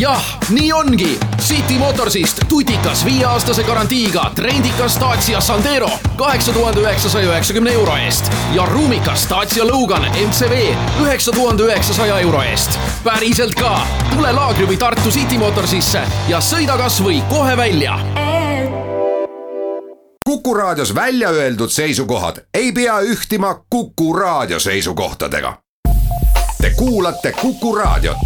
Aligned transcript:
jah, 0.00 0.38
nii 0.48 0.72
ongi. 0.72 1.18
City 1.40 1.78
Motorsist 1.78 2.40
tutikas 2.48 3.04
viieaastase 3.04 3.62
garantiiga 3.62 4.30
trendikas 4.34 5.00
Dacia 5.00 5.40
Sandero 5.40 5.90
kaheksa 6.16 6.52
tuhande 6.52 6.80
üheksasaja 6.80 7.26
üheksakümne 7.28 7.72
euro 7.72 7.96
eest 7.96 8.32
ja 8.54 8.66
ruumikas 8.66 9.26
Dacia 9.30 9.66
Logan 9.66 10.02
MCV 10.02 10.74
üheksa 11.02 11.32
tuhande 11.32 11.62
üheksasaja 11.62 12.18
euro 12.18 12.42
eest. 12.42 12.78
päriselt 13.04 13.54
ka, 13.54 13.86
tule 14.14 14.32
laagri 14.32 14.66
või 14.66 14.76
Tartu 14.76 15.10
City 15.10 15.38
Motorsisse 15.38 16.02
ja 16.28 16.40
sõida 16.40 16.76
kasvõi 16.78 17.22
kohe 17.30 17.56
välja 17.56 17.98
Kuku 20.28 20.54
Raadios 20.54 20.94
välja 20.94 21.28
öeldud 21.28 21.70
seisukohad 21.70 22.36
ei 22.54 22.72
pea 22.72 23.00
ühtima 23.00 23.54
Kuku 23.70 24.12
Raadio 24.12 24.60
seisukohtadega. 24.60 25.58
Te 26.60 26.70
kuulate 26.70 27.32
Kuku 27.32 27.74
Raadiot. 27.74 28.16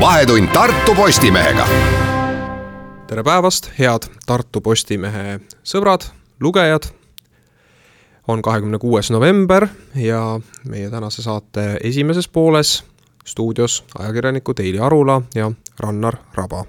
Vahetund 0.00 0.48
Tartu 0.52 0.94
Postimehega. 0.94 1.66
tere 3.06 3.22
päevast, 3.22 3.70
head 3.78 4.08
Tartu 4.26 4.60
Postimehe 4.60 5.40
sõbrad, 5.64 6.04
lugejad 6.40 6.88
on 8.28 8.42
kahekümne 8.42 8.78
kuues 8.78 9.10
november 9.10 9.68
ja 9.94 10.40
meie 10.68 10.90
tänase 10.90 11.22
saate 11.22 11.78
esimeses 11.84 12.28
pooles 12.28 12.84
stuudios 13.24 13.84
ajakirjanikud 13.98 14.60
Eili 14.60 14.78
Arula 14.78 15.22
ja 15.34 15.50
Rannar 15.80 16.16
Raba. 16.34 16.64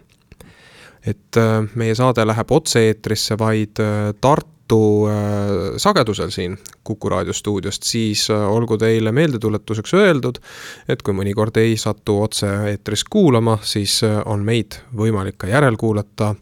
et 1.06 1.38
äh, 1.38 1.68
meie 1.76 1.96
saade 1.96 2.28
läheb 2.28 2.52
otse-eetrisse 2.52 3.38
vaid 3.40 3.80
äh, 3.80 4.14
Tartu 4.22 4.57
Tartu 4.68 5.08
äh, 5.08 5.78
sagedusel 5.80 6.32
siin 6.36 6.58
Kuku 6.84 7.10
raadio 7.10 7.34
stuudiost, 7.34 7.84
siis 7.84 8.26
olgu 8.32 8.78
teile 8.78 9.12
meeldetuletuseks 9.16 9.94
öeldud, 9.96 10.40
et 10.88 11.02
kui 11.04 11.16
mõnikord 11.16 11.56
ei 11.60 11.78
satu 11.80 12.18
otse-eetris 12.26 13.04
kuulama, 13.08 13.58
siis 13.64 14.02
on 14.26 14.44
meid 14.44 14.80
võimalik 14.96 15.38
ka 15.40 15.48
järelkuulata 15.48 16.34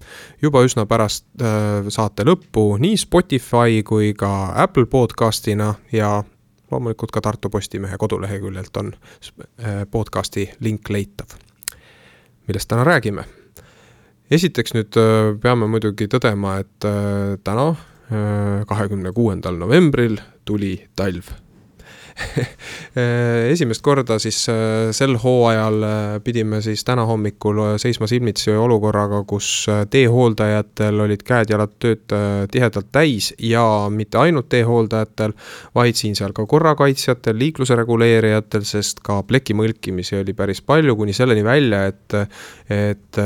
juba 0.42 0.62
üsna 0.66 0.86
pärast 0.90 1.26
saate 1.90 2.26
lõppu 2.26 2.76
nii 2.82 2.98
Spotify 2.98 3.82
kui 3.86 4.14
ka 4.18 4.32
Apple 4.66 4.86
podcastina 4.90 5.74
ja 5.92 6.24
loomulikult 6.72 7.12
ka 7.12 7.22
Tartu 7.22 7.50
Postimehe 7.50 7.98
koduleheküljelt 7.98 8.78
on 8.78 8.94
äh, 8.94 9.86
podcasti 9.92 10.52
link 10.60 10.90
leitav. 10.90 11.28
millest 12.48 12.68
täna 12.68 12.84
räägime? 12.84 13.24
esiteks 14.32 14.74
nüüd 14.74 14.98
äh, 14.98 15.40
peame 15.42 15.68
muidugi 15.68 16.08
tõdema, 16.08 16.60
et 16.60 16.88
äh, 16.90 17.38
täna, 17.44 17.76
kahekümne 18.68 19.12
kuuendal 19.12 19.58
novembril 19.58 20.20
tuli 20.46 20.76
talv 20.96 21.32
esimest 23.52 23.84
korda 23.84 24.16
siis 24.24 24.38
äh, 24.50 24.92
sel 24.96 25.18
hooajal 25.20 25.84
äh, 25.84 26.04
pidime 26.24 26.62
siis 26.64 26.84
täna 26.88 27.04
hommikul 27.06 27.60
äh, 27.60 27.72
seisma 27.82 28.08
silmitsi 28.08 28.54
olukorraga, 28.56 29.24
kus 29.28 29.68
teehooldajatel 29.92 31.02
olid 31.06 31.26
käed-jalad 31.28 31.76
tööd 31.82 32.16
tihedalt 32.52 32.88
täis 32.96 33.32
ja 33.40 33.64
mitte 33.92 34.20
ainult 34.22 34.48
teehooldajatel, 34.54 35.34
vaid 35.76 36.00
siin-seal 36.00 36.32
ka 36.36 36.46
korrakaitsjatel, 36.48 37.38
liikluse 37.40 37.76
reguleerijatel, 37.76 38.64
sest 38.68 39.02
ka 39.06 39.20
pleki 39.28 39.56
mõlkimisi 39.58 40.20
oli 40.22 40.36
päris 40.38 40.62
palju, 40.64 40.96
kuni 40.96 41.14
selleni 41.14 41.44
välja, 41.44 41.86
et 41.92 42.20
et 42.72 43.18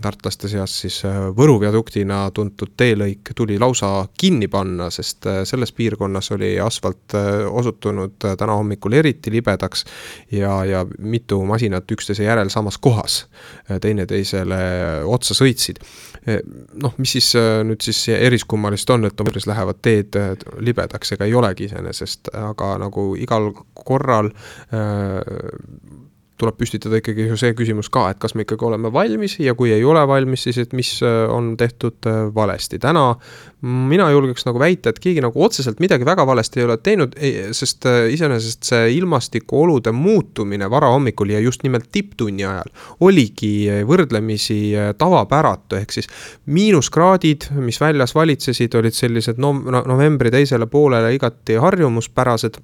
tartlaste 0.00 0.48
seas 0.48 0.72
siis 0.82 1.00
Võru 1.36 1.58
viaduktina 1.60 2.22
tuntud 2.34 2.72
teelõik 2.78 3.32
tuli 3.36 3.58
lausa 3.60 4.06
kinni 4.20 4.48
panna, 4.48 4.88
sest 4.92 5.26
selles 5.48 5.72
piirkonnas 5.76 6.30
oli 6.36 6.54
asfalt 6.60 7.16
osutunud 7.50 8.19
läinud 8.24 8.32
äh, 8.32 8.36
täna 8.36 8.54
hommikul 8.56 8.92
eriti 8.92 9.30
libedaks 9.30 9.84
ja, 10.32 10.64
ja 10.64 10.86
mitu 10.98 11.44
masinat 11.44 11.90
üksteise 11.90 12.24
järel 12.24 12.48
samas 12.50 12.78
kohas 12.78 13.26
äh, 13.70 13.80
teineteisele 13.80 15.04
otsa 15.04 15.34
sõitsid. 15.34 15.80
Äh, 16.28 16.40
noh, 16.82 16.94
mis 16.98 17.12
siis 17.12 17.34
nüüd 17.64 17.80
siis 17.82 18.08
eriskummalist 18.08 18.90
on, 18.90 19.04
et 19.04 19.18
novembris 19.18 19.46
lähevad 19.46 19.80
teed 19.82 20.16
libedaks, 20.58 21.12
ega 21.12 21.24
ei 21.24 21.34
olegi 21.34 21.64
iseenesest, 21.68 22.32
aga 22.34 22.76
nagu 22.78 23.14
igal 23.16 23.52
korral 23.74 24.30
tuleb 26.40 26.56
püstitada 26.58 27.00
ikkagi 27.00 27.28
ju 27.28 27.36
see 27.38 27.54
küsimus 27.56 27.90
ka, 27.92 28.08
et 28.12 28.20
kas 28.22 28.34
me 28.36 28.46
ikkagi 28.46 28.66
oleme 28.68 28.90
valmis 28.92 29.36
ja 29.42 29.54
kui 29.58 29.72
ei 29.74 29.84
ole 29.86 30.02
valmis, 30.08 30.46
siis 30.46 30.60
et 30.62 30.74
mis 30.76 30.96
äh, 31.04 31.22
on 31.30 31.52
tehtud 31.60 32.08
äh, 32.08 32.22
valesti. 32.34 32.78
täna 32.80 33.14
mina 33.60 34.06
julgeks 34.10 34.46
nagu 34.48 34.60
väita, 34.60 34.90
et 34.90 35.00
keegi 35.02 35.20
nagu 35.20 35.42
otseselt 35.44 35.82
midagi 35.84 36.06
väga 36.08 36.24
valesti 36.26 36.62
ei 36.62 36.64
ole 36.64 36.78
teinud, 36.80 37.16
sest 37.56 37.86
äh, 37.90 38.06
iseenesest 38.14 38.70
see 38.70 38.88
ilmastikuolude 38.96 39.92
muutumine 39.92 40.70
varahommikul 40.70 41.34
ja 41.34 41.40
just 41.44 41.64
nimelt 41.66 41.90
tipptunni 41.92 42.46
ajal 42.48 42.72
oligi 43.04 43.52
võrdlemisi 43.86 44.60
tavapäratu, 44.98 45.76
ehk 45.80 45.92
siis 45.92 46.08
miinuskraadid, 46.46 47.50
mis 47.60 47.80
väljas 47.80 48.14
valitsesid, 48.16 48.74
olid 48.80 48.96
sellised 48.96 49.40
no, 49.40 49.52
no 49.52 49.84
novembri 49.86 50.32
teisele 50.32 50.68
poolele 50.70 51.12
igati 51.16 51.60
harjumuspärased 51.60 52.60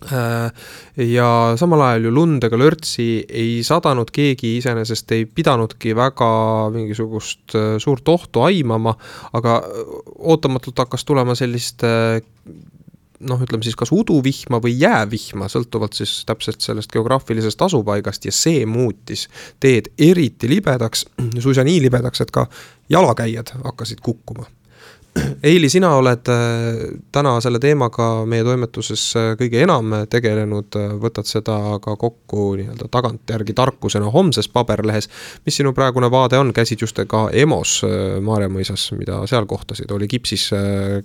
ja 0.00 1.28
samal 1.60 1.82
ajal 1.84 2.08
ju 2.08 2.12
lund 2.14 2.44
ega 2.46 2.58
lörtsi 2.58 3.08
ei 3.28 3.60
sadanud, 3.66 4.10
keegi 4.14 4.56
iseenesest 4.58 5.12
ei 5.16 5.26
pidanudki 5.26 5.94
väga 5.96 6.30
mingisugust 6.74 7.54
äh, 7.58 7.76
suurt 7.82 8.08
ohtu 8.08 8.46
aimama, 8.46 8.96
aga 9.36 9.60
äh, 9.60 9.94
ootamatult 10.32 10.84
hakkas 10.84 11.04
tulema 11.04 11.36
sellist 11.38 11.84
noh, 13.20 13.42
ütleme 13.44 13.64
siis 13.66 13.76
kas 13.76 13.92
uduvihma 13.92 14.60
või 14.64 14.76
jäävihma, 14.80 15.50
sõltuvalt 15.52 15.98
siis 15.98 16.22
täpselt 16.28 16.64
sellest 16.64 16.92
geograafilisest 16.94 17.62
asupaigast 17.68 18.24
ja 18.24 18.32
see 18.34 18.64
muutis 18.66 19.26
teed 19.60 19.92
eriti 20.00 20.48
libedaks, 20.48 21.04
suisa 21.38 21.64
nii 21.66 21.82
libedaks, 21.84 22.24
et 22.24 22.32
ka 22.34 22.46
jalakäijad 22.92 23.52
hakkasid 23.64 24.00
kukkuma 24.04 24.48
Eili, 25.42 25.68
sina 25.68 25.90
oled 25.98 26.28
äh, 26.30 26.78
täna 27.12 27.32
selle 27.42 27.58
teemaga 27.62 28.24
meie 28.30 28.44
toimetuses 28.46 29.02
äh, 29.18 29.30
kõige 29.40 29.62
enam 29.64 29.94
tegelenud, 30.10 30.76
äh, 30.78 30.92
võtad 31.02 31.26
seda 31.26 31.56
ka 31.82 31.96
kokku 31.98 32.52
nii-öelda 32.60 32.86
tagantjärgi 32.92 33.54
tarkusena 33.58 34.10
homses 34.14 34.48
paberlehes. 34.52 35.08
mis 35.46 35.56
sinu 35.56 35.72
praegune 35.74 36.10
vaade 36.10 36.38
on, 36.38 36.52
käisid 36.54 36.84
just 36.84 37.00
ka 37.10 37.24
EMO-s 37.32 37.82
Maarjamõisas, 38.22 38.90
mida 38.98 39.18
seal 39.30 39.46
kohtasid, 39.50 39.90
oli 39.90 40.08
kipsis 40.08 40.50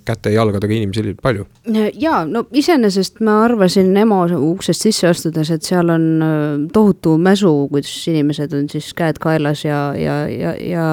käte-jalgadega 0.05 0.73
inimesi 0.73 1.15
palju? 1.21 1.47
jaa, 1.93 2.23
no 2.29 2.45
iseenesest 2.53 3.21
ma 3.25 3.39
arvasin 3.45 3.95
EMO 3.97 4.21
uksest 4.51 4.85
sisse 4.85 5.09
astudes, 5.09 5.49
et 5.51 5.65
seal 5.65 5.89
on 5.89 6.69
tohutu 6.73 7.15
mäsu, 7.17 7.53
kuidas 7.71 7.95
inimesed 8.11 8.53
on 8.53 8.69
siis 8.69 8.91
käed 8.97 9.19
kaelas 9.23 9.65
ja, 9.65 9.79
ja, 9.97 10.19
ja, 10.29 10.53
ja 10.61 10.85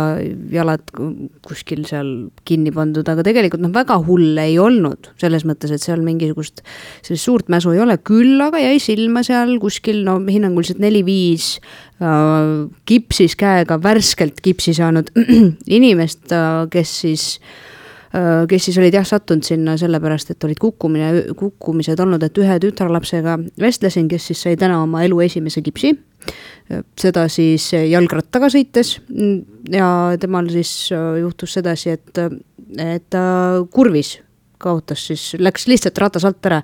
jalad 0.53 0.85
kuskil 1.45 1.85
seal 1.89 2.13
kinni 2.49 2.73
pandud 2.73 3.02
tehtud, 3.03 3.11
aga 3.13 3.25
tegelikult 3.27 3.63
noh, 3.63 3.73
väga 3.75 3.99
hull 4.07 4.39
ei 4.41 4.59
olnud, 4.61 5.11
selles 5.21 5.45
mõttes, 5.49 5.73
et 5.75 5.83
seal 5.83 6.03
mingisugust 6.05 6.63
sellist 7.03 7.27
suurt 7.27 7.51
mäsu 7.53 7.75
ei 7.75 7.83
ole, 7.83 7.99
küll 7.99 8.41
aga 8.41 8.61
jäi 8.63 8.79
silma 8.83 9.23
seal 9.27 9.59
kuskil 9.63 10.05
no 10.07 10.19
hinnanguliselt 10.27 10.81
neli-viis 10.83 11.59
äh, 12.03 12.69
kipsis 12.87 13.37
käega 13.37 13.81
värskelt 13.83 14.41
kipsi 14.43 14.75
saanud 14.79 15.13
inimest 15.79 16.33
äh,, 16.33 16.65
kes 16.73 16.95
siis 17.05 17.27
äh, 18.15 18.47
kes 18.49 18.69
siis 18.69 18.79
olid 18.79 18.95
jah 18.95 19.07
sattunud 19.09 19.45
sinna 19.47 19.77
sellepärast, 19.81 20.33
et 20.35 20.45
olid 20.45 20.61
kukkumine, 20.61 21.35
kukkumised 21.39 22.01
olnud, 22.01 22.23
et 22.23 22.39
ühe 22.39 22.59
tütarlapsega 22.63 23.39
vestlesin, 23.61 24.09
kes 24.11 24.31
siis 24.31 24.47
sai 24.47 24.57
täna 24.61 24.83
oma 24.85 25.05
elu 25.07 25.21
esimese 25.25 25.63
kipsi. 25.65 25.97
Seda 26.97 27.25
siis 27.29 27.65
jalgrattaga 27.75 28.49
sõites. 28.53 28.95
Ja 29.73 29.89
temal 30.21 30.49
siis 30.53 30.71
äh, 30.95 31.19
juhtus 31.21 31.57
sedasi, 31.59 31.97
et, 31.97 32.21
et 32.79 33.09
ta 33.11 33.23
kurvis 33.71 34.19
kaotas 34.63 35.07
siis, 35.11 35.33
läks 35.43 35.67
lihtsalt 35.71 35.99
ratas 35.99 36.25
alt 36.29 36.47
ära 36.51 36.63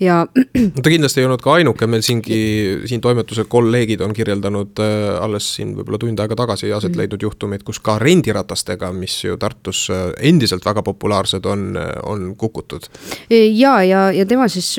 ja. 0.00 0.26
no 0.74 0.82
ta 0.82 0.92
kindlasti 0.92 1.22
ei 1.22 1.28
olnud 1.28 1.42
ka 1.44 1.54
ainuke, 1.58 1.88
meil 1.90 2.04
siingi, 2.04 2.40
siin 2.88 3.02
toimetuse 3.04 3.44
kolleegid 3.50 4.02
on 4.04 4.14
kirjeldanud 4.16 4.80
äh, 4.82 5.06
alles 5.20 5.48
siin 5.56 5.74
võib-olla 5.76 6.00
tund 6.00 6.22
aega 6.22 6.38
tagasi 6.38 6.72
aset 6.72 6.92
mm. 6.92 7.02
leidnud 7.02 7.26
juhtumeid, 7.28 7.64
kus 7.66 7.80
ka 7.84 7.98
rendiratastega, 8.02 8.92
mis 8.96 9.18
ju 9.24 9.38
Tartus 9.40 9.86
äh, 9.92 10.08
endiselt 10.30 10.66
väga 10.66 10.84
populaarsed 10.86 11.46
on, 11.50 11.70
on 12.08 12.32
kukutud. 12.40 12.88
ja, 13.30 13.80
ja, 13.86 14.08
ja 14.14 14.26
tema 14.28 14.48
siis 14.52 14.78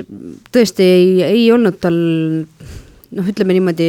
tõesti 0.53 0.87
ei, 0.87 1.11
ei 1.27 1.45
olnud 1.53 1.79
tal 1.81 1.99
noh, 3.17 3.27
ütleme 3.27 3.55
niimoodi, 3.55 3.87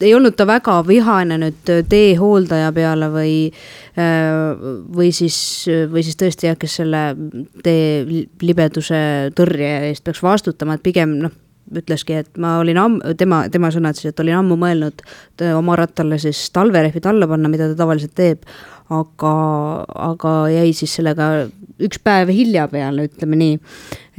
ei 0.00 0.14
olnud 0.16 0.36
ta 0.38 0.46
väga 0.48 0.78
vihane 0.88 1.38
nüüd 1.40 1.72
teehooldaja 1.90 2.70
peale 2.76 3.10
või, 3.14 3.34
äh, 3.98 4.68
või 4.94 5.10
siis, 5.16 5.38
või 5.92 6.04
siis 6.06 6.18
tõesti 6.20 6.50
jah, 6.50 6.58
kes 6.60 6.78
selle 6.82 7.02
tee 7.64 8.24
libeduse 8.42 9.02
tõrje 9.38 9.74
eest 9.90 10.06
peaks 10.06 10.24
vastutama, 10.24 10.78
et 10.78 10.86
pigem 10.86 11.18
noh 11.24 11.36
ütleski, 11.76 12.16
et 12.22 12.38
ma 12.40 12.56
olin 12.62 12.78
ammu, 12.80 13.14
tema, 13.18 13.42
tema 13.52 13.70
sõnad 13.74 13.98
siis, 13.98 14.12
et 14.12 14.22
olin 14.22 14.38
ammu 14.40 14.56
mõelnud 14.60 15.02
oma 15.52 15.76
rattale 15.78 16.18
siis 16.22 16.46
talverehvid 16.54 17.08
alla 17.10 17.28
panna, 17.30 17.50
mida 17.52 17.68
ta 17.70 17.78
tavaliselt 17.82 18.14
teeb. 18.16 18.46
Aga, 18.94 19.34
aga 20.10 20.34
jäi 20.52 20.72
siis 20.76 20.94
sellega 20.98 21.48
üks 21.78 22.00
päev 22.02 22.32
hilja 22.34 22.66
peale, 22.70 23.08
ütleme 23.08 23.38
nii. 23.38 23.58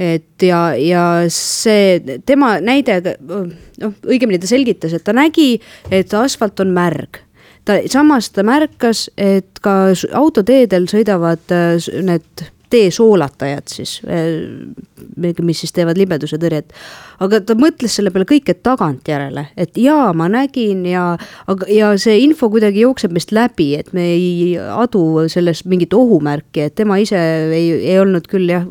et 0.00 0.46
ja, 0.46 0.60
ja 0.80 1.06
see 1.32 2.20
tema 2.26 2.54
näide, 2.64 3.16
noh, 3.20 3.96
õigemini 4.06 4.40
ta 4.40 4.48
selgitas, 4.50 4.94
et 4.96 5.04
ta 5.04 5.16
nägi, 5.16 5.58
et 5.90 6.14
asfalt 6.16 6.62
on 6.64 6.72
märg 6.76 7.20
ta, 7.64 7.80
samas 7.90 8.30
ta 8.34 8.44
märkas, 8.46 9.08
et 9.20 9.60
ka 9.64 9.92
autoteedel 10.16 10.88
sõidavad 10.90 11.54
äh, 11.54 11.76
need 12.06 12.46
teesoolatajad 12.70 13.70
siis, 13.70 13.96
äh, 14.06 15.34
mis 15.42 15.62
siis 15.64 15.74
teevad 15.76 15.98
libeduse 15.98 16.38
tõrjet. 16.40 16.72
aga 17.20 17.40
ta 17.44 17.56
mõtles 17.58 17.92
selle 17.98 18.12
peale 18.14 18.28
kõik, 18.28 18.48
et 18.48 18.62
tagantjärele, 18.64 19.48
et 19.60 19.76
jaa, 19.76 20.12
ma 20.16 20.28
nägin 20.32 20.86
ja, 20.88 21.04
aga, 21.50 21.68
ja 21.68 21.92
see 22.00 22.20
info 22.24 22.48
kuidagi 22.52 22.84
jookseb 22.86 23.12
meist 23.12 23.34
läbi, 23.36 23.74
et 23.80 23.92
me 23.96 24.06
ei 24.14 24.56
adu 24.56 25.26
selles 25.28 25.64
mingit 25.68 25.94
ohumärki, 25.96 26.68
et 26.68 26.78
tema 26.80 27.00
ise 27.02 27.20
ei, 27.50 27.70
ei 27.92 27.98
olnud 28.00 28.30
küll 28.30 28.48
jah, 28.50 28.66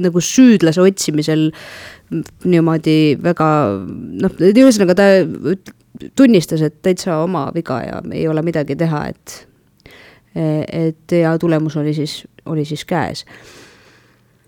nagu 0.00 0.22
süüdlase 0.22 0.82
otsimisel 0.84 1.50
niimoodi 2.44 3.18
väga 3.22 3.50
noh, 4.22 4.40
ühesõnaga 4.40 4.96
ta 4.98 5.10
tunnistas, 6.16 6.62
et 6.64 6.80
täitsa 6.84 7.20
oma 7.24 7.48
viga 7.54 7.80
ja 7.84 8.02
ei 8.14 8.26
ole 8.30 8.42
midagi 8.46 8.76
teha, 8.78 9.08
et 9.10 9.36
et 10.34 11.12
ja 11.12 11.38
tulemus 11.38 11.76
oli 11.76 11.94
siis, 11.94 12.26
oli 12.46 12.64
siis 12.64 12.84
käes. 12.84 13.24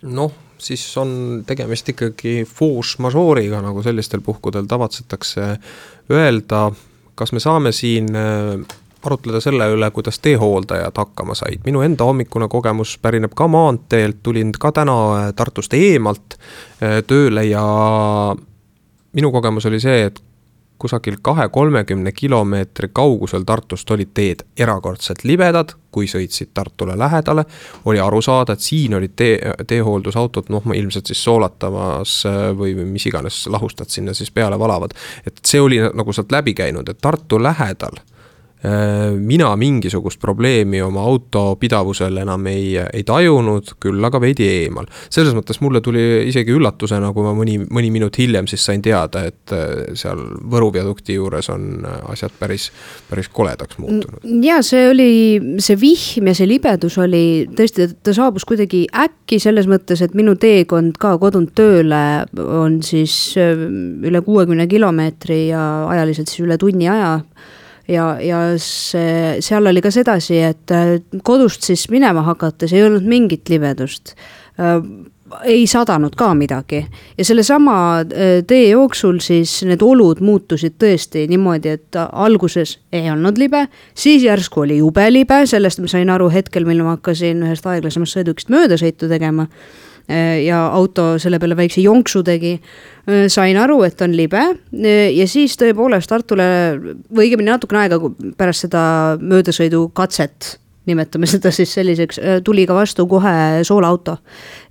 noh, 0.03 0.33
siis 0.59 0.85
on 0.99 1.43
tegemist 1.47 1.89
ikkagi 1.89 2.43
force 2.47 3.03
majeure'iga, 3.03 3.63
nagu 3.63 3.83
sellistel 3.83 4.21
puhkudel 4.21 4.67
tavatsetakse 4.71 5.57
öelda, 6.11 6.71
kas 7.15 7.33
me 7.33 7.41
saame 7.41 7.73
siin 7.73 8.15
äh, 8.17 8.79
arutleda 9.03 9.41
selle 9.43 9.67
üle, 9.75 9.91
kuidas 9.91 10.21
teehooldajad 10.23 10.97
hakkama 10.97 11.35
said. 11.35 11.65
minu 11.65 11.83
enda 11.83 12.05
hommikune 12.07 12.49
kogemus 12.49 12.99
pärineb 13.03 13.35
ka 13.35 13.49
maanteelt, 13.49 14.23
tulin 14.23 14.53
ka 14.59 14.73
täna 14.73 14.99
äh, 15.19 15.33
Tartust 15.35 15.75
eemalt 15.75 16.39
tööle 17.07 17.45
ja 17.45 17.63
minu 19.13 19.31
kogemus 19.33 19.67
oli 19.67 19.81
see, 19.81 20.07
et 20.07 20.23
kusagil 20.83 21.17
kahe-kolmekümne 21.23 22.13
kilomeetri 22.13 22.91
kaugusel 22.93 23.47
Tartust 23.47 23.91
olid 23.91 24.11
teed 24.15 24.43
erakordselt 24.59 25.25
libedad, 25.25 25.75
kui 25.93 26.09
sõitsid 26.11 26.51
Tartule 26.55 26.99
lähedale. 26.99 27.45
oli 27.85 28.01
aru 28.01 28.23
saada, 28.23 28.53
et 28.53 28.61
siin 28.61 28.95
olid 28.99 29.15
tee, 29.17 29.39
teehooldusautot, 29.67 30.51
noh, 30.51 30.71
ilmselt 30.75 31.07
siis 31.07 31.25
soolatamas 31.25 32.23
või 32.59 32.75
mis 32.85 33.07
iganes 33.07 33.47
lahustad 33.47 33.89
sinna 33.89 34.15
siis 34.15 34.31
peale 34.31 34.59
valavad. 34.59 34.95
et 35.27 35.39
see 35.45 35.61
oli 35.61 35.79
nagu 35.95 36.13
sealt 36.13 36.33
läbi 36.33 36.55
käinud, 36.55 36.89
et 36.89 36.99
Tartu 37.01 37.43
lähedal 37.43 38.03
Äh, 38.03 38.12
mina 38.63 39.49
mingisugust 39.59 40.21
probleemi 40.23 40.79
oma 40.83 41.03
auto 41.03 41.57
pidavusel 41.59 42.21
enam 42.23 42.47
ei, 42.47 42.77
ei 42.79 43.03
tajunud, 43.07 43.73
küll 43.83 44.05
aga 44.07 44.21
veidi 44.23 44.47
eemal. 44.47 44.87
selles 45.11 45.35
mõttes 45.35 45.59
mulle 45.65 45.81
tuli 45.83 46.29
isegi 46.29 46.55
üllatusena, 46.55 47.11
kui 47.13 47.27
ma 47.27 47.33
mõni, 47.35 47.57
mõni 47.67 47.91
minut 47.91 48.19
hiljem 48.19 48.47
siis 48.51 48.63
sain 48.65 48.83
teada, 48.83 49.25
et 49.27 49.55
äh, 49.57 49.97
seal 49.99 50.23
Võru 50.53 50.71
viadukti 50.75 51.17
juures 51.17 51.49
on 51.53 51.83
asjad 52.13 52.35
päris, 52.39 52.69
päris 53.11 53.29
koledaks 53.33 53.79
muutunud. 53.83 54.23
ja 54.45 54.61
see 54.63 54.87
oli, 54.91 55.11
see 55.63 55.79
vihm 55.81 56.31
ja 56.31 56.37
see 56.39 56.49
libedus 56.51 56.99
oli 57.03 57.25
tõesti, 57.59 57.89
ta 58.03 58.15
saabus 58.15 58.47
kuidagi 58.49 58.85
äkki 58.87 59.41
selles 59.43 59.67
mõttes, 59.71 60.05
et 60.05 60.15
minu 60.19 60.37
teekond 60.39 60.99
ka 61.03 61.17
kodunt 61.23 61.55
tööle 61.59 62.03
on 62.39 62.79
siis 62.87 63.35
äh, 63.41 63.67
üle 64.07 64.23
kuuekümne 64.23 64.69
kilomeetri 64.71 65.49
ja 65.49 65.65
ajaliselt 65.91 66.31
siis 66.31 66.47
üle 66.47 66.59
tunni 66.63 66.87
aja 66.93 67.19
ja, 67.89 68.17
ja 68.21 68.43
see, 68.61 69.39
seal 69.45 69.67
oli 69.67 69.83
ka 69.85 69.93
sedasi, 69.95 70.39
et 70.43 70.75
äh, 70.75 70.99
kodust 71.25 71.67
siis 71.67 71.89
minema 71.93 72.25
hakates 72.27 72.75
ei 72.75 72.85
olnud 72.87 73.07
mingit 73.09 73.49
libedust. 73.53 74.15
Äh, 74.61 74.79
ei 75.49 75.63
sadanud 75.67 76.13
ka 76.19 76.35
midagi. 76.37 76.83
Ja 77.19 77.25
sellesama 77.25 77.77
äh, 78.01 78.43
tee 78.47 78.69
jooksul 78.69 79.21
siis 79.25 79.63
need 79.69 79.83
olud 79.83 80.21
muutusid 80.21 80.77
tõesti 80.83 81.25
niimoodi, 81.31 81.77
et 81.79 82.01
alguses 82.13 82.79
ei 82.93 83.09
olnud 83.11 83.41
libe, 83.41 83.67
siis 83.95 84.27
järsku 84.27 84.67
oli 84.67 84.83
jube 84.83 85.09
libe, 85.13 85.45
sellest 85.49 85.81
ma 85.81 85.91
sain 85.91 86.13
aru 86.13 86.29
hetkel, 86.33 86.69
mil 86.69 86.85
ma 86.85 86.99
hakkasin 86.99 87.47
ühest 87.47 87.67
aeglasemast 87.67 88.19
sõidukist 88.19 88.53
möödasõitu 88.53 89.09
tegema. 89.11 89.49
Äh, 89.49 89.92
ja 90.45 90.67
auto 90.75 91.17
selle 91.23 91.39
peale 91.43 91.57
väikse 91.59 91.83
jonksu 91.85 92.23
tegi. 92.27 92.57
Äh, 93.09 93.27
sain 93.33 93.59
aru, 93.59 93.81
et 93.87 94.01
on 94.05 94.17
libe. 94.17 94.43
Äh, 94.43 95.09
ja 95.17 95.27
siis 95.31 95.57
tõepoolest 95.61 96.11
Tartule 96.11 96.45
või 97.11 97.27
õigemini 97.27 97.53
natukene 97.53 97.87
aega 97.87 97.99
pärast 98.39 98.67
seda 98.67 98.83
möödasõidukatset, 99.23 100.57
nimetame 100.91 101.29
seda 101.31 101.53
siis 101.55 101.73
selliseks, 101.75 102.21
tuli 102.45 102.67
ka 102.67 102.77
vastu 102.77 103.07
kohe 103.11 103.63
soolaauto 103.67 104.19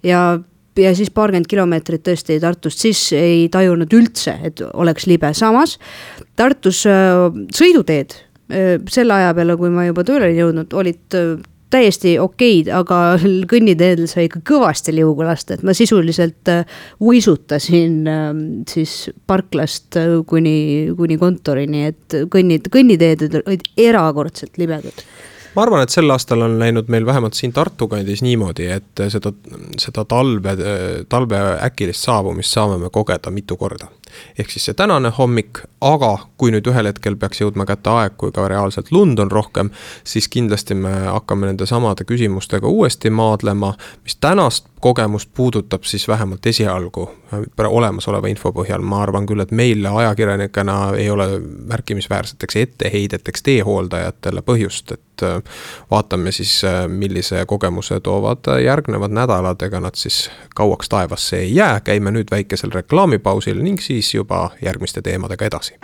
ja 0.04 0.40
ja 0.80 0.94
siis 0.96 1.10
paarkümmend 1.12 1.50
kilomeetrit 1.52 2.04
tõesti 2.08 2.38
Tartust, 2.40 2.80
siis 2.80 3.00
ei 3.18 3.50
tajunud 3.52 3.92
üldse, 3.92 4.38
et 4.48 4.62
oleks 4.72 5.04
libe, 5.10 5.34
samas 5.36 5.76
Tartus 6.40 6.86
sõiduteed 6.88 8.16
selle 8.92 9.16
aja 9.16 9.34
peale, 9.36 9.58
kui 9.60 9.72
ma 9.72 9.84
juba 9.88 10.04
tööle 10.08 10.30
olin 10.30 10.40
jõudnud, 10.40 10.74
olid 10.80 11.20
täiesti 11.72 12.16
okeid, 12.22 12.70
aga 12.76 13.00
kõnniteedel 13.54 14.08
sai 14.12 14.28
ikka 14.30 14.44
kõvasti 14.52 14.96
liugu 14.96 15.26
lasta, 15.26 15.58
et 15.58 15.66
ma 15.68 15.76
sisuliselt 15.78 16.52
äh, 16.52 16.78
uisutasin 17.02 17.98
ähm, 18.12 18.46
siis 18.70 19.10
parklast 19.28 20.00
äh, 20.00 20.20
kuni, 20.28 20.92
kuni 20.98 21.20
kontorini, 21.22 21.88
et 21.92 22.22
kõnnid, 22.32 22.72
kõnniteed 22.74 23.42
olid 23.44 23.68
erakordselt 23.80 24.62
libedad. 24.62 25.06
Ma 25.52 25.66
arvan, 25.66 25.82
et 25.84 25.92
sel 25.92 26.08
aastal 26.14 26.46
on 26.46 26.54
läinud 26.62 26.88
meil 26.88 27.04
vähemalt 27.06 27.36
siin 27.36 27.52
Tartu 27.52 27.90
kandis 27.92 28.22
niimoodi, 28.24 28.70
et 28.72 29.02
seda, 29.12 29.34
seda 29.82 30.06
talve, 30.08 30.56
talve 31.12 31.42
äkilist 31.68 32.08
saabumist 32.08 32.56
saame 32.56 32.78
me 32.80 32.92
kogeda 32.94 33.34
mitu 33.36 33.58
korda 33.60 33.90
ehk 34.40 34.52
siis 34.52 34.66
see 34.70 34.78
tänane 34.78 35.12
hommik, 35.18 35.64
aga 35.82 36.12
kui 36.38 36.54
nüüd 36.54 36.68
ühel 36.72 36.90
hetkel 36.90 37.18
peaks 37.22 37.42
jõudma 37.42 37.66
kätte 37.70 37.94
aeg, 37.94 38.18
kui 38.18 38.34
ka 38.36 38.48
reaalselt 38.52 38.92
lund 38.92 39.20
on 39.20 39.32
rohkem, 39.32 39.72
siis 40.04 40.30
kindlasti 40.32 40.78
me 40.78 40.94
hakkame 41.08 41.52
nende 41.52 41.66
samade 41.70 42.08
küsimustega 42.08 42.68
uuesti 42.68 43.10
maadlema, 43.10 43.76
mis 44.06 44.18
tänast 44.22 44.72
kogemust 44.82 45.30
puudutab 45.34 45.84
siis 45.84 46.08
vähemalt 46.08 46.46
esialgu. 46.46 47.12
Olemasoleva 47.68 48.28
info 48.28 48.50
põhjal, 48.56 48.82
ma 48.82 49.04
arvan 49.06 49.28
küll, 49.30 49.44
et 49.44 49.54
meil 49.56 49.86
ajakirjanikena 49.86 50.78
ei 50.98 51.10
ole 51.10 51.28
märkimisväärseteks 51.70 52.58
etteheideteks 52.64 53.46
teehooldajatele 53.46 54.42
põhjust, 54.42 54.96
et 54.98 55.26
äh, 55.28 55.38
vaatame 55.92 56.34
siis, 56.34 56.56
äh, 56.66 56.88
millise 56.90 57.46
kogemuse 57.46 58.00
toovad 58.00 58.50
järgnevad 58.64 59.14
nädalad, 59.14 59.62
ega 59.62 59.80
nad 59.86 59.96
siis 59.96 60.24
kauaks 60.56 60.90
taevasse 60.90 61.44
ei 61.46 61.54
jää, 61.56 61.80
käime 61.86 62.12
nüüd 62.12 62.34
väikesel 62.34 62.74
reklaamipausil 62.74 63.62
ning 63.62 63.80
siis 63.80 64.01
siis 64.02 64.16
juba 64.16 64.50
järgmiste 64.62 65.02
teemadega 65.02 65.46
edasi. 65.46 65.78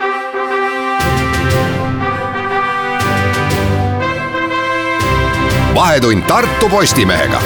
vahetund 5.78 6.22
Tartu 6.26 6.68
Postimehega. 6.68 7.40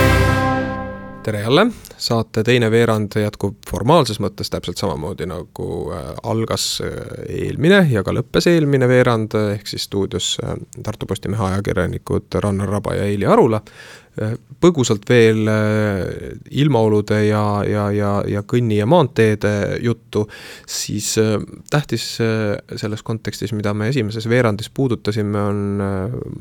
Tere 1.23 1.41
jälle, 1.41 1.67
saate 1.97 2.43
teine 2.43 2.71
veerand 2.71 3.13
jätkub 3.21 3.59
formaalses 3.71 4.19
mõttes 4.25 4.49
täpselt 4.51 4.81
samamoodi 4.81 5.27
nagu 5.29 5.67
äh, 5.93 6.09
algas 6.23 6.65
äh, 6.81 6.97
eelmine 7.29 7.83
ja 7.91 8.03
ka 8.03 8.15
lõppes 8.17 8.49
eelmine 8.51 8.89
veerand, 8.89 9.37
ehk 9.53 9.69
siis 9.69 9.85
stuudios 9.85 10.33
äh, 10.43 10.57
Tartu 10.83 11.07
Postimehe 11.07 11.45
ajakirjanikud 11.51 12.41
Rannar 12.41 12.73
Raba 12.73 12.97
ja 12.97 13.05
Eili 13.05 13.29
Arula 13.29 13.61
põgusalt 14.63 15.07
veel 15.09 15.49
äh, 15.49 16.03
ilmaolude 16.61 17.23
ja, 17.25 17.43
ja, 17.65 17.87
ja, 17.95 18.11
ja 18.29 18.43
kõnni- 18.47 18.77
ja 18.77 18.87
maanteede 18.87 19.79
juttu, 19.83 20.27
siis 20.69 21.15
äh, 21.21 21.39
tähtis 21.73 22.05
äh, 22.21 22.59
selles 22.77 23.03
kontekstis, 23.03 23.55
mida 23.57 23.73
me 23.75 23.89
esimeses 23.89 24.29
veerandis 24.29 24.71
puudutasime, 24.75 25.41
on 25.41 25.83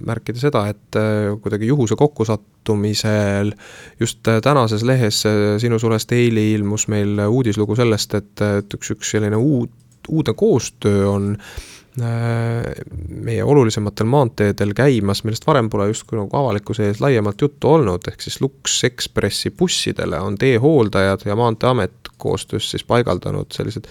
märkida 0.05 0.41
seda, 0.41 0.65
et 0.71 0.99
kuidagi 1.41 1.69
juhuse 1.69 1.95
kokkusattumisel 1.99 3.53
just 3.99 4.27
tänases 4.43 4.83
lehes 4.83 5.23
Sinu 5.61 5.79
sulest 5.79 6.11
eile 6.15 6.43
ilmus 6.53 6.87
meil 6.91 7.19
uudislugu 7.27 7.75
sellest, 7.79 8.15
et, 8.19 8.47
et 8.59 8.77
üks, 8.77 8.95
üks 8.95 9.15
selline 9.15 9.39
uut, 9.39 9.71
uudne 10.11 10.33
koostöö 10.37 11.07
on 11.09 11.35
Äh, 11.35 11.70
meie 11.99 13.43
olulisematel 13.43 14.07
maanteedel 14.07 14.71
käimas, 14.77 15.25
millest 15.27 15.43
varem 15.47 15.67
pole 15.69 15.89
justkui 15.89 16.19
nagu 16.19 16.37
avalikkuse 16.39 16.87
ees 16.87 17.01
laiemalt 17.03 17.41
juttu 17.43 17.73
olnud, 17.73 18.07
ehk 18.07 18.23
siis 18.23 18.39
Lux 18.41 18.77
Expressi 18.87 19.51
bussidele 19.51 20.21
on 20.23 20.37
teehooldajad 20.39 21.27
ja 21.27 21.35
Maanteeamet 21.35 22.13
koostöös 22.17 22.71
siis 22.71 22.85
paigaldanud 22.87 23.51
sellised 23.51 23.89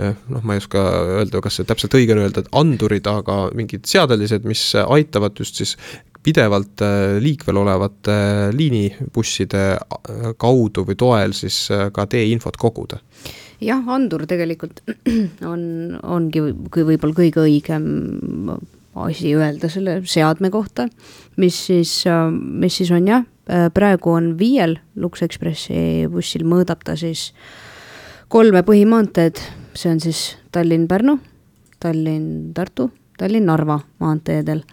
äh, 0.00 0.12
noh, 0.28 0.44
ma 0.44 0.56
ei 0.56 0.60
oska 0.60 0.84
öelda, 1.16 1.40
kas 1.40 1.60
see 1.60 1.68
täpselt 1.68 1.96
õige 1.96 2.16
on 2.16 2.22
öelda, 2.26 2.44
et 2.44 2.54
andurid, 2.60 3.08
aga 3.08 3.40
mingid 3.56 3.88
seadelised, 3.88 4.44
mis 4.44 4.66
aitavad 4.84 5.40
just 5.40 5.62
siis 5.62 5.76
pidevalt 6.20 6.84
äh, 6.84 7.16
liikvel 7.24 7.62
olevate 7.62 8.16
liinibusside 8.52 9.64
kaudu 10.36 10.84
või 10.84 11.00
toel 11.00 11.32
siis 11.32 11.70
ka 11.96 12.04
teeinfot 12.04 12.60
koguda 12.60 13.00
jah, 13.60 13.80
andur 13.92 14.26
tegelikult 14.30 14.82
on, 15.52 15.62
ongi 16.02 16.44
kui 16.72 16.86
võib-olla 16.88 17.16
kõige 17.16 17.44
õigem 17.44 17.88
asi 19.00 19.34
öelda 19.36 19.70
selle 19.70 20.00
seadme 20.08 20.50
kohta, 20.50 20.88
mis 21.40 21.56
siis, 21.68 21.92
mis 22.34 22.80
siis 22.80 22.90
on 22.94 23.08
jah, 23.08 23.26
praegu 23.74 24.14
on 24.14 24.32
viiel 24.38 24.76
Lux 25.00 25.22
Expressi 25.26 26.06
bussil, 26.10 26.44
mõõdab 26.48 26.82
ta 26.86 26.96
siis 26.98 27.30
kolme 28.30 28.62
põhimaanteed, 28.66 29.40
see 29.74 29.92
on 29.92 30.00
siis 30.02 30.24
Tallinn-Pärnu, 30.54 31.18
Tallinn-Tartu, 31.82 32.90
Tallinn-Narva 33.20 33.80
maanteedel. 34.02 34.64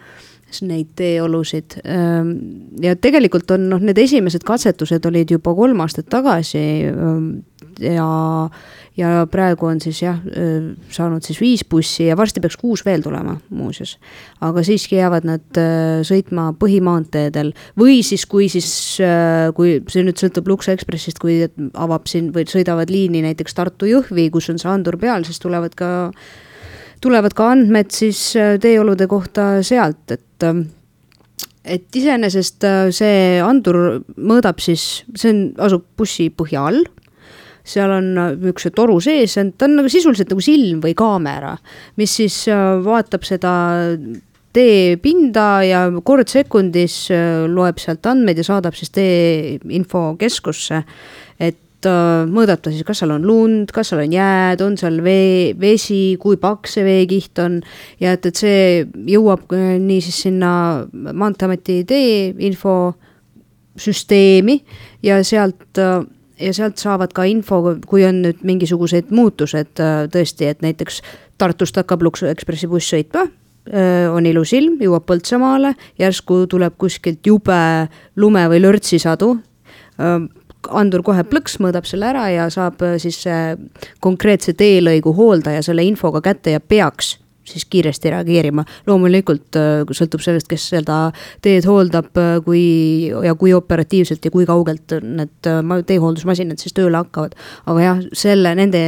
Neid 0.64 0.94
teeolusid. 0.96 1.74
Ja 2.80 2.94
tegelikult 3.04 3.52
on 3.52 3.66
noh, 3.68 3.82
need 3.84 3.98
esimesed 4.00 4.46
katsetused 4.48 5.04
olid 5.10 5.34
juba 5.34 5.52
kolm 5.54 5.82
aastat 5.84 6.08
tagasi 6.08 6.62
ja 7.84 8.08
ja 8.98 9.28
praegu 9.30 9.68
on 9.70 9.80
siis 9.82 10.00
jah, 10.02 10.18
saanud 10.94 11.26
siis 11.26 11.40
viis 11.42 11.64
bussi 11.70 12.08
ja 12.08 12.18
varsti 12.18 12.42
peaks 12.44 12.58
kuus 12.58 12.84
veel 12.86 13.04
tulema 13.06 13.36
muuseas. 13.50 13.98
aga 14.42 14.64
siiski 14.66 14.98
jäävad 14.98 15.28
nad 15.28 15.62
sõitma 16.08 16.50
põhimaanteedel 16.60 17.54
või 17.80 18.02
siis, 18.06 18.26
kui 18.26 18.50
siis, 18.50 18.70
kui 19.58 19.78
see 19.92 20.06
nüüd 20.08 20.18
sõltub 20.22 20.50
Luksa 20.50 20.74
Ekspressist, 20.74 21.22
kui 21.22 21.44
avab 21.74 22.10
siin 22.10 22.32
või 22.34 22.48
sõidavad 22.50 22.92
liini 22.94 23.24
näiteks 23.26 23.58
Tartu-Jõhvi, 23.58 24.30
kus 24.34 24.50
on 24.54 24.62
see 24.62 24.72
andur 24.72 24.98
peal, 25.02 25.28
siis 25.28 25.42
tulevad 25.44 25.78
ka, 25.78 25.92
tulevad 27.04 27.38
ka 27.38 27.52
andmed 27.54 27.94
siis 27.94 28.32
teeolude 28.64 29.08
kohta 29.08 29.58
sealt, 29.66 30.18
et 30.18 30.50
et 31.68 31.98
iseenesest 32.00 32.64
see 32.96 33.42
andur 33.44 34.00
mõõdab 34.16 34.62
siis, 34.64 35.04
see 35.20 35.34
on, 35.34 35.42
asub 35.68 35.84
bussi 36.00 36.30
põhja 36.32 36.64
all 36.70 36.86
seal 37.68 37.92
on 37.98 38.08
äh, 38.18 38.32
niisuguse 38.38 38.72
toru 38.76 39.00
sees, 39.04 39.36
ta 39.36 39.66
on 39.68 39.76
nagu 39.82 39.90
sisuliselt 39.92 40.30
nagu 40.34 40.42
silm 40.44 40.80
või 40.84 40.94
kaamera, 40.98 41.54
mis 42.00 42.12
siis 42.22 42.36
äh, 42.52 42.58
vaatab 42.84 43.24
seda 43.28 43.54
teepinda 44.58 45.48
ja 45.68 45.80
kord 46.06 46.28
sekundis 46.32 47.12
äh, 47.14 47.46
loeb 47.52 47.78
sealt 47.84 48.06
andmeid 48.10 48.38
ja 48.42 48.46
saadab 48.48 48.76
siis 48.78 48.92
tee 48.96 49.58
infokeskusse. 49.80 50.78
et 51.40 51.56
mõõdab 51.88 52.60
ta 52.66 52.72
siis, 52.74 52.84
kas 52.84 52.98
seal 53.00 53.12
on 53.14 53.24
lund, 53.24 53.70
kas 53.72 53.88
seal 53.92 54.02
on 54.02 54.12
jääd, 54.12 54.62
on 54.66 54.74
seal 54.82 54.98
vee, 55.06 55.54
vesi, 55.62 56.18
kui 56.20 56.36
paks 56.42 56.74
see 56.76 56.84
veekiht 56.84 57.40
on. 57.40 57.62
ja 58.02 58.12
et, 58.18 58.26
et 58.26 58.36
see 58.36 58.88
jõuab 59.14 59.54
nii 59.54 60.02
siis 60.02 60.22
sinna 60.26 60.50
Maanteeameti 60.92 61.84
tee 61.88 62.34
infosüsteemi 62.50 64.58
ja 65.06 65.24
sealt 65.24 65.78
ja 66.40 66.54
sealt 66.54 66.82
saavad 66.82 67.14
ka 67.16 67.26
info, 67.30 67.62
kui 67.88 68.06
on 68.08 68.22
nüüd 68.26 68.44
mingisugused 68.48 69.12
muutused 69.16 69.82
äh, 69.84 70.06
tõesti, 70.14 70.52
et 70.52 70.64
näiteks 70.66 71.02
Tartust 71.38 71.78
hakkab 71.78 72.06
Lux 72.06 72.24
Expressi 72.26 72.70
buss 72.70 72.94
sõitma, 72.94 73.28
äh, 73.70 74.08
on 74.14 74.26
ilus 74.30 74.54
ilm, 74.58 74.80
jõuab 74.84 75.08
Põltsamaale, 75.10 75.74
järsku 76.02 76.46
tuleb 76.50 76.78
kuskilt 76.78 77.26
jube 77.26 77.62
lume- 78.16 78.48
või 78.52 78.64
lörtsisadu. 78.64 79.36
Äh, 79.98 80.20
andur 80.68 81.04
kohe 81.06 81.24
plõks, 81.24 81.60
mõõdab 81.64 81.86
selle 81.88 82.10
ära 82.10 82.26
ja 82.34 82.50
saab 82.52 82.82
siis 83.00 83.22
konkreetse 84.04 84.52
teelõigu 84.58 85.14
hooldaja 85.16 85.62
selle 85.64 85.86
infoga 85.88 86.20
kätte 86.26 86.52
ja 86.58 86.60
peaks 86.60 87.14
siis 87.52 87.66
kiiresti 87.66 88.10
reageerima. 88.10 88.66
loomulikult 88.88 89.56
äh, 89.56 89.84
sõltub 89.92 90.22
sellest, 90.24 90.48
kes 90.48 90.70
seda 90.74 90.98
teed 91.42 91.66
hooldab, 91.68 92.12
äh, 92.20 92.38
kui 92.46 92.64
ja 93.26 93.36
kui 93.36 93.54
operatiivselt 93.54 94.26
ja 94.26 94.32
kui 94.32 94.46
kaugelt 94.46 94.98
need 95.02 95.50
äh, 95.50 95.84
teehooldusmasinad 95.88 96.60
siis 96.62 96.76
tööle 96.78 97.00
hakkavad. 97.00 97.36
aga 97.66 97.84
jah, 97.84 98.02
selle, 98.14 98.54
nende 98.56 98.84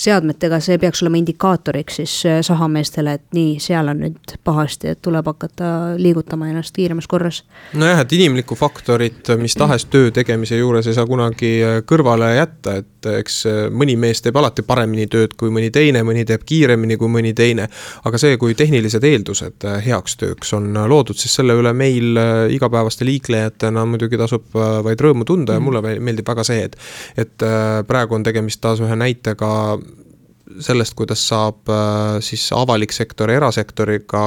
seadmetega 0.00 0.60
see 0.60 0.78
peaks 0.78 1.02
olema 1.04 1.20
indikaatoriks 1.20 2.00
siis 2.00 2.16
sahameestele, 2.46 3.14
et 3.18 3.26
nii, 3.36 3.58
seal 3.62 3.88
on 3.92 4.02
nüüd 4.04 4.36
pahasti, 4.44 4.94
et 4.94 5.02
tuleb 5.02 5.26
hakata 5.26 5.96
liigutama 5.98 6.50
ennast 6.50 6.74
kiiremas 6.76 7.08
korras. 7.10 7.42
nojah, 7.74 8.02
et 8.04 8.12
inimlikku 8.18 8.58
faktorit 8.58 9.34
mis 9.40 9.54
tahes 9.58 9.86
töö 9.90 10.10
tegemise 10.14 10.58
juures 10.58 10.86
ei 10.86 10.96
saa 10.96 11.06
kunagi 11.06 11.52
kõrvale 11.86 12.34
jätta, 12.36 12.80
et 12.82 13.10
eks 13.20 13.42
mõni 13.72 13.96
mees 14.00 14.22
teeb 14.22 14.36
alati 14.36 14.62
paremini 14.66 15.06
tööd 15.10 15.34
kui 15.38 15.52
mõni 15.52 15.70
teine, 15.72 16.02
mõni 16.06 16.24
teeb 16.28 16.44
kiiremini 16.46 16.98
kui 17.00 17.08
mõni 17.12 17.32
teine 17.36 17.68
aga 18.08 18.20
see, 18.20 18.36
kui 18.40 18.54
tehnilised 18.58 19.04
eeldused 19.04 19.66
äh, 19.68 19.78
heaks 19.84 20.16
tööks 20.20 20.54
on 20.56 20.70
äh, 20.76 20.88
loodud, 20.90 21.18
siis 21.20 21.34
selle 21.40 21.56
üle 21.58 21.72
meil 21.76 22.20
äh, 22.20 22.44
igapäevaste 22.54 23.06
liiklejatena 23.08 23.84
muidugi 23.88 24.20
tasub 24.20 24.48
vaid 24.54 25.00
rõõmu 25.04 25.26
tunda 25.28 25.56
ja 25.56 25.62
mhm. 25.62 25.68
mulle 25.68 26.00
meeldib 26.00 26.28
väga 26.28 26.46
see, 26.46 26.64
et 26.68 26.78
et 27.20 27.42
praegu 27.88 28.14
on 28.16 28.24
tegemist 28.24 28.60
taas 28.62 28.80
ühe 28.84 28.96
näitega 28.96 29.50
sellest, 30.58 30.94
kuidas 30.98 31.22
saab 31.28 31.70
äh, 31.70 32.18
siis 32.24 32.48
avalik 32.56 32.92
sektor 32.94 33.30
erasektoriga 33.30 34.22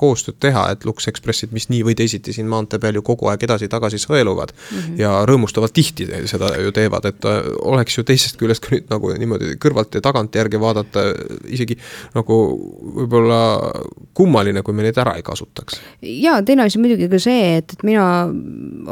koostööd 0.00 0.38
teha, 0.42 0.66
et 0.72 0.86
Lux 0.88 1.08
Expressid, 1.10 1.52
mis 1.56 1.68
nii 1.72 1.82
või 1.86 1.96
teisiti 1.98 2.34
siin 2.34 2.48
maantee 2.50 2.80
peal 2.82 2.98
ju 2.98 3.04
kogu 3.06 3.28
aeg 3.30 3.44
edasi-tagasi 3.46 4.00
sõeluvad 4.02 4.54
mm. 4.54 4.78
-hmm. 4.78 4.98
ja 5.02 5.12
rõõmustavalt 5.28 5.74
tihti 5.76 6.08
seda 6.30 6.52
ju 6.62 6.72
teevad, 6.76 7.08
et 7.10 7.28
äh, 7.28 7.50
oleks 7.62 7.98
ju 7.98 8.06
teisest 8.06 8.40
küljest 8.40 8.64
ka 8.64 8.74
nüüd 8.74 8.88
nagu 8.92 9.12
niimoodi 9.12 9.56
kõrvalt 9.62 9.98
ja 9.98 10.04
tagantjärgi 10.04 10.60
vaadata 10.60 11.06
isegi 11.52 11.78
nagu 12.16 12.38
võib-olla 13.00 13.40
kummaline, 14.16 14.62
kui 14.62 14.74
me 14.74 14.86
neid 14.86 14.98
ära 14.98 15.16
ei 15.18 15.24
kasutaks. 15.26 15.80
ja 16.02 16.40
teine 16.46 16.66
asi 16.66 16.80
muidugi 16.80 17.10
ka 17.12 17.20
see, 17.22 17.56
et, 17.60 17.76
et 17.76 17.86
mina 17.86 18.06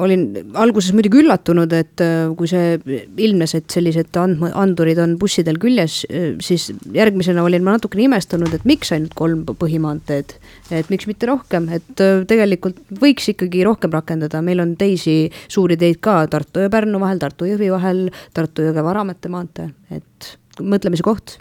olin 0.05 0.29
alguses 0.55 0.93
muidugi 0.93 1.23
üllatunud, 1.25 1.73
et 1.73 2.05
äh, 2.05 2.29
kui 2.37 2.51
see 2.51 2.77
ilmnes, 3.17 3.57
et 3.57 3.71
sellised 3.71 4.13
andm-, 4.21 4.51
andurid 4.53 5.01
on 5.01 5.17
bussidel 5.19 5.59
küljes, 5.63 6.03
siis 6.45 6.71
järgmisena 6.95 7.45
olin 7.45 7.65
ma 7.65 7.77
natukene 7.77 8.07
imestunud, 8.09 8.53
et 8.55 8.67
miks 8.69 8.93
ainult 8.95 9.15
kolm 9.19 9.45
põhimaanteed. 9.49 10.37
et 10.71 10.91
miks 10.91 11.07
mitte 11.11 11.29
rohkem, 11.31 11.69
et 11.77 12.03
äh, 12.03 12.25
tegelikult 12.29 12.81
võiks 13.01 13.31
ikkagi 13.35 13.65
rohkem 13.67 13.93
rakendada, 13.95 14.43
meil 14.43 14.61
on 14.65 14.77
teisi 14.81 15.31
suuri 15.49 15.77
teid 15.81 16.01
ka 16.05 16.23
Tartu 16.31 16.65
ja 16.65 16.71
Pärnu 16.73 17.01
vahel, 17.03 17.23
Tartu-Jõhvi 17.23 17.73
vahel, 17.73 18.07
Tartu-Jõgeva-Varamete 18.35 19.33
maantee, 19.33 19.71
et 19.95 20.35
mõtlemise 20.61 21.05
koht 21.07 21.39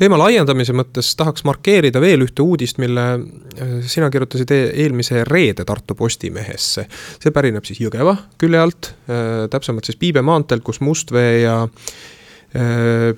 teema 0.00 0.18
laiendamise 0.18 0.74
mõttes 0.74 1.12
tahaks 1.18 1.44
markeerida 1.46 2.00
veel 2.02 2.24
ühte 2.26 2.42
uudist, 2.42 2.80
mille 2.82 3.04
äh, 3.14 3.76
sina 3.90 4.10
kirjutasid 4.12 4.50
e 4.54 4.60
eelmise 4.84 5.22
reede 5.28 5.66
Tartu 5.66 5.94
Postimehesse. 5.98 6.86
see 7.22 7.34
pärineb 7.34 7.66
siis 7.66 7.80
Jõgeva 7.82 8.16
külje 8.40 8.60
alt, 8.60 8.90
äh, 9.06 9.46
täpsemalt 9.50 9.86
siis 9.86 10.00
Piibe 10.00 10.22
maanteel, 10.22 10.64
kus 10.66 10.80
Mustvee 10.84 11.44
ja 11.44 11.60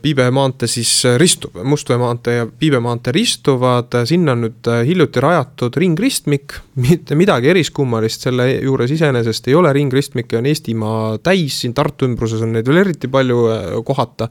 Piibe 0.01 0.31
maantee 0.33 0.69
siis 0.69 0.91
äh, 1.05 1.19
ristub, 1.21 1.59
Mustvee 1.69 1.99
maantee 2.01 2.39
ja 2.39 2.47
Piibe 2.47 2.79
maantee 2.81 3.13
ristuvad, 3.13 3.93
sinna 4.09 4.33
on 4.33 4.47
nüüd 4.47 4.71
äh, 4.73 4.81
hiljuti 4.89 5.21
rajatud 5.21 5.77
ringristmik. 5.77 6.55
mitte 6.87 7.17
midagi 7.17 7.51
eriskummalist 7.53 8.25
selle 8.25 8.47
juures 8.55 8.95
iseenesest 8.97 9.49
ei 9.49 9.59
ole, 9.59 9.75
ringristmikke 9.77 10.39
on 10.41 10.49
Eestimaa 10.49 11.19
täis, 11.25 11.61
siin 11.61 11.77
Tartu 11.77 12.09
ümbruses 12.09 12.41
on 12.45 12.57
neid 12.57 12.69
veel 12.69 12.81
eriti 12.85 13.13
palju 13.13 13.83
kohata. 13.85 14.29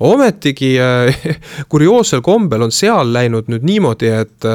ometigi 0.00 0.74
kurioossel 1.72 2.24
kombel 2.24 2.64
on 2.64 2.72
seal 2.72 3.12
läinud 3.12 3.52
nüüd 3.52 3.64
niimoodi, 3.64 4.12
et 4.12 4.48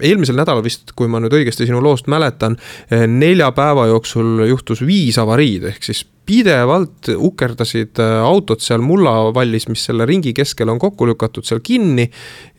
eelmisel 0.00 0.36
nädalal 0.36 0.64
vist, 0.64 0.92
kui 0.96 1.08
ma 1.08 1.20
nüüd 1.20 1.36
õigesti 1.36 1.68
sinu 1.68 1.82
loost 1.84 2.08
mäletan, 2.08 2.56
nelja 2.90 3.52
päeva 3.56 3.86
jooksul 3.92 4.46
juhtus 4.48 4.80
viis 4.84 5.20
avariid, 5.20 5.68
ehk 5.72 5.84
siis 5.84 6.04
pidevalt 6.26 7.10
ukerdasid 7.16 8.00
äh, 8.02 8.20
autod 8.24 8.62
seal 8.64 8.84
mullavallis, 8.84 9.68
mis 9.70 9.84
selle 9.88 10.06
ringi 10.08 10.34
keskel 10.36 10.70
on 10.72 10.80
kokku 10.82 11.08
lükatud, 11.10 11.46
seal 11.46 11.62
kinni. 11.64 12.10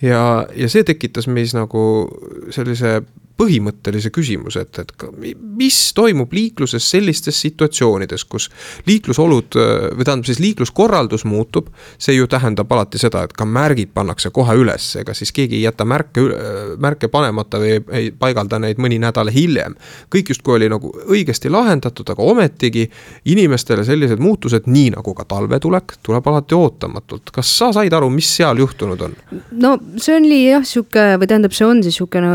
ja, 0.02 0.46
ja 0.56 0.70
see 0.72 0.86
tekitas 0.88 1.30
meis 1.32 1.56
nagu 1.58 1.84
sellise 2.52 3.00
põhimõttelise 3.40 4.12
küsimuse, 4.14 4.66
et, 4.66 4.80
et 4.84 5.06
mis 5.58 5.78
toimub 5.98 6.34
liikluses 6.34 6.86
sellistes 6.94 7.40
situatsioonides, 7.42 8.26
kus 8.30 8.50
liiklusolud 8.88 9.58
või 9.98 10.06
tähendab 10.06 10.28
siis 10.30 10.42
liikluskorraldus 10.44 11.26
muutub. 11.26 11.70
see 11.98 12.16
ju 12.16 12.28
tähendab 12.28 12.72
alati 12.72 12.98
seda, 13.02 13.24
et 13.24 13.34
ka 13.34 13.46
märgid 13.46 13.92
pannakse 13.94 14.30
kohe 14.30 14.56
üles, 14.58 14.96
ega 15.02 15.14
siis 15.14 15.32
keegi 15.32 15.56
ei 15.56 15.64
jäta 15.64 15.86
märke, 15.86 16.22
märke 16.78 17.08
panemata 17.08 17.60
või 17.62 17.80
ei, 17.92 18.12
paigalda 18.12 18.60
neid 18.60 18.78
mõni 18.78 19.00
nädal 19.02 19.32
hiljem. 19.34 19.76
kõik 20.14 20.34
justkui 20.34 20.56
oli 20.56 20.70
nagu 20.70 20.94
õigesti 21.08 21.50
lahendatud, 21.50 22.10
aga 22.10 22.22
ometigi 22.24 22.90
inimestele 23.26 23.86
sellised 23.86 24.20
muutused, 24.20 24.68
nii 24.68 24.92
nagu 24.98 25.14
ka 25.14 25.26
talvetulek, 25.26 25.98
tuleb 26.04 26.28
alati 26.28 26.56
ootamatult. 26.56 27.32
kas 27.32 27.58
sa 27.58 27.72
said 27.74 27.94
aru, 27.94 28.10
mis 28.10 28.36
seal 28.36 28.58
juhtunud 28.58 29.02
on? 29.02 29.18
no 29.52 29.78
see 29.98 30.18
oli 30.18 30.44
jah, 30.50 30.66
sihuke 30.66 31.16
või 31.18 31.28
tähendab, 31.28 31.58
see 31.58 31.66
on 31.68 31.84
siis 31.84 31.98
sihukene 31.98 32.30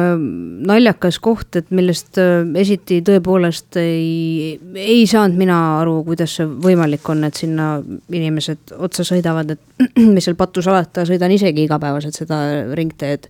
naljakas 0.67 0.86
naljakas 0.87 1.19
koht, 1.19 1.57
et 1.59 1.71
millest 1.75 2.19
äh, 2.19 2.45
esiti 2.61 3.01
tõepoolest 3.05 3.77
ei, 3.81 4.59
ei 4.79 5.07
saanud 5.07 5.37
mina 5.39 5.57
aru, 5.81 6.03
kuidas 6.07 6.37
see 6.39 6.47
võimalik 6.47 7.07
on, 7.11 7.25
et 7.27 7.35
sinna 7.35 7.77
inimesed 8.13 8.77
otsa 8.79 9.05
sõidavad, 9.07 9.51
et 9.57 9.76
mis 10.15 10.25
seal 10.25 10.37
pattu 10.39 10.63
salata, 10.65 11.05
sõidan 11.09 11.35
isegi 11.35 11.67
igapäevaselt 11.67 12.17
seda 12.17 12.39
ringteed. 12.79 13.27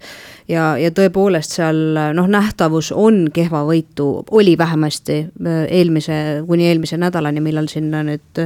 ja, 0.49 0.77
ja 0.79 0.93
tõepoolest 0.95 1.57
seal 1.59 1.81
noh, 2.15 2.29
nähtavus 2.31 2.93
on 2.93 3.27
kehvavõitu, 3.35 4.09
oli 4.31 4.59
vähemasti 4.59 5.19
äh, 5.25 5.65
eelmise, 5.81 6.45
kuni 6.47 6.69
eelmise 6.69 7.01
nädalani, 7.01 7.43
millal 7.43 7.71
sinna 7.73 8.05
nüüd 8.07 8.45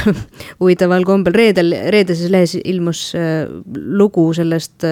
huvitaval 0.60 1.04
kombel 1.06 1.36
reedel, 1.36 1.74
reedeses 1.92 2.32
lehes 2.32 2.56
ilmus 2.64 3.12
äh, 3.18 3.44
lugu 3.76 4.26
sellest 4.36 4.82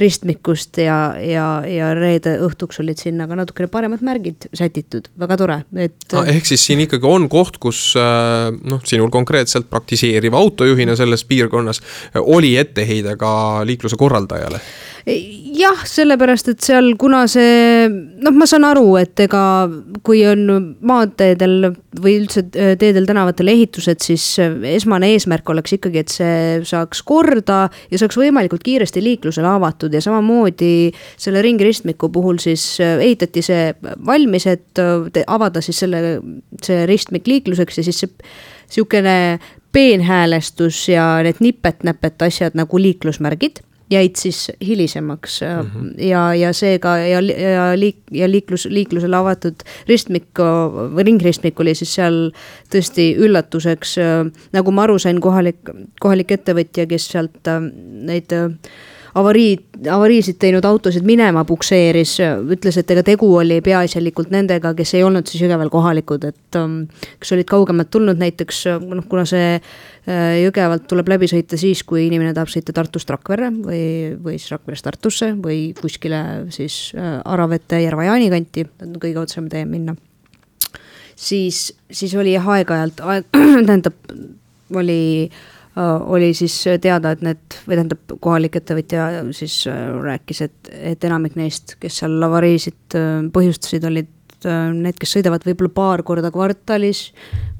ristmikust 0.00 0.80
ja, 0.82 0.98
ja, 1.20 1.46
ja 1.68 1.92
reede 1.94 2.38
õhtuks 2.42 2.80
oli 2.82 2.86
olid 2.86 3.02
sinna 3.02 3.26
ka 3.28 3.36
natukene 3.38 3.68
paremad 3.70 4.02
märgid 4.04 4.48
sätitud, 4.56 5.08
väga 5.18 5.36
tore, 5.40 5.56
et 5.82 6.06
no,. 6.14 6.22
ehk 6.28 6.46
siis 6.48 6.64
siin 6.68 6.82
ikkagi 6.84 7.08
on 7.08 7.28
koht, 7.32 7.58
kus 7.62 7.80
äh, 7.98 8.48
noh, 8.70 8.82
sinul 8.86 9.10
konkreetselt 9.12 9.68
praktiseeriva 9.70 10.38
autojuhina 10.38 10.96
selles 10.98 11.24
piirkonnas 11.28 11.75
oli 12.20 12.56
etteheide 12.60 13.16
ka 13.20 13.32
liikluse 13.66 13.96
korraldajale? 14.00 14.60
Jah, 15.06 15.84
sellepärast 15.86 16.48
et 16.50 16.64
seal, 16.66 16.88
kuna 16.98 17.20
see, 17.30 17.86
noh, 17.86 18.32
ma 18.34 18.46
saan 18.50 18.64
aru, 18.66 18.96
et 18.98 19.20
ega 19.22 19.42
kui 20.02 20.24
on 20.26 20.42
maanteedel 20.82 21.68
või 22.02 22.16
üldse 22.24 22.42
äh, 22.58 22.72
teedel, 22.80 23.06
tänavatel 23.06 23.52
ehitused, 23.52 24.02
siis 24.02 24.24
äh, 24.42 24.56
esmane 24.72 25.12
eesmärk 25.14 25.46
oleks 25.54 25.76
ikkagi, 25.76 26.02
et 26.02 26.10
see 26.10 26.40
saaks 26.66 27.04
korda 27.06 27.60
ja 27.92 28.02
saaks 28.02 28.18
võimalikult 28.18 28.66
kiiresti 28.66 29.04
liiklusele 29.04 29.46
avatud 29.52 29.94
ja 29.94 30.02
samamoodi 30.02 30.90
selle 31.14 31.44
ringristmiku 31.46 32.10
puhul 32.10 32.42
siis 32.42 32.66
äh, 32.82 32.98
ehitati 33.06 33.46
see 33.46 33.70
valmis, 34.10 34.50
et 34.50 34.82
avada 35.22 35.62
siis 35.62 35.86
selle, 35.86 36.18
see 36.66 36.82
ristmik 36.90 37.30
liikluseks 37.30 37.78
ja 37.78 37.86
siis 37.86 38.02
see 38.02 38.14
sihukene 38.66 39.38
peenhäälestus 39.72 40.88
ja 40.88 41.22
need 41.22 41.40
nipet-näpet 41.40 42.22
asjad 42.22 42.54
nagu 42.58 42.78
liiklusmärgid 42.78 43.62
jäid 43.90 44.16
siis 44.16 44.52
hilisemaks 44.66 45.40
mm 45.40 45.70
-hmm. 45.70 46.04
ja, 46.04 46.34
ja 46.34 46.52
seega 46.52 46.96
ja, 46.98 47.20
ja 47.20 47.76
liik- 47.76 48.10
ja 48.10 48.30
liiklus, 48.30 48.66
liiklusele 48.70 49.16
avatud 49.16 49.54
ristmik 49.88 50.38
või 50.94 51.04
ringristmik 51.04 51.60
oli 51.60 51.74
siis 51.74 51.94
seal 51.94 52.30
tõesti 52.74 53.14
üllatuseks. 53.18 53.96
nagu 54.52 54.70
ma 54.70 54.82
aru 54.82 54.98
sain, 54.98 55.20
kohalik, 55.20 55.70
kohalik 56.00 56.32
ettevõtja, 56.32 56.86
kes 56.86 57.08
sealt 57.08 57.46
äh, 57.48 57.60
neid 57.90 58.32
äh, 58.32 58.50
avariid, 59.16 59.64
avariisid 59.90 60.36
teinud 60.40 60.64
autosid 60.68 61.04
minema 61.06 61.44
pukseeris, 61.48 62.16
ütles, 62.52 62.76
et 62.80 62.90
ega 62.92 63.02
tegu 63.06 63.28
oli 63.38 63.58
peaasjalikult 63.64 64.32
nendega, 64.34 64.72
kes 64.76 64.94
ei 64.98 65.04
olnud 65.06 65.28
siis 65.28 65.44
Jõgeval 65.44 65.70
kohalikud, 65.72 66.26
et 66.28 66.58
um, 66.60 66.82
kes 67.22 67.32
olid 67.36 67.48
kaugemalt 67.48 67.90
tulnud 67.92 68.20
näiteks 68.20 68.62
noh, 68.84 69.06
kuna 69.08 69.24
see 69.28 69.54
äh, 69.56 70.36
Jõgevalt 70.42 70.86
tuleb 70.90 71.10
läbi 71.14 71.30
sõita 71.32 71.58
siis, 71.60 71.82
kui 71.88 72.06
inimene 72.06 72.34
tahab 72.36 72.52
sõita 72.52 72.74
Tartust 72.76 73.10
Rakverre 73.14 73.50
või, 73.54 73.82
või 74.22 74.36
siis 74.36 74.52
Rakverest 74.56 74.88
Tartusse 74.88 75.32
või 75.40 75.60
kuskile 75.80 76.22
siis 76.54 76.92
äh, 76.96 77.18
Aravete, 77.24 77.80
Järva-Jaani 77.86 78.30
kanti, 78.32 78.68
kõige 79.00 79.24
otsem 79.24 79.48
tee 79.52 79.64
minna. 79.68 79.96
siis, 81.16 81.70
siis 81.90 82.14
oli 82.14 82.36
jah 82.36 82.54
aeg-ajalt 82.56 83.00
aeg,, 83.00 83.28
tähendab, 83.68 83.96
oli 84.76 85.02
äh, 85.30 85.36
Äh, 85.36 85.55
oli 85.76 86.30
siis 86.34 86.54
teada, 86.80 87.12
et 87.12 87.22
need, 87.24 87.58
või 87.66 87.76
tähendab, 87.76 88.14
kohalik 88.24 88.56
ettevõtja 88.60 89.08
siis 89.36 89.58
äh, 89.70 89.88
rääkis, 90.02 90.42
et, 90.46 90.70
et 90.72 91.04
enamik 91.04 91.36
neist, 91.36 91.76
kes 91.82 92.00
seal 92.02 92.16
avariisid 92.24 92.96
äh, 92.96 93.26
põhjustasid, 93.32 93.84
olid 93.88 94.12
need, 94.46 94.94
kes 95.00 95.16
sõidavad 95.16 95.42
võib-olla 95.46 95.72
paar 95.74 96.02
korda 96.06 96.30
kvartalis, 96.30 97.08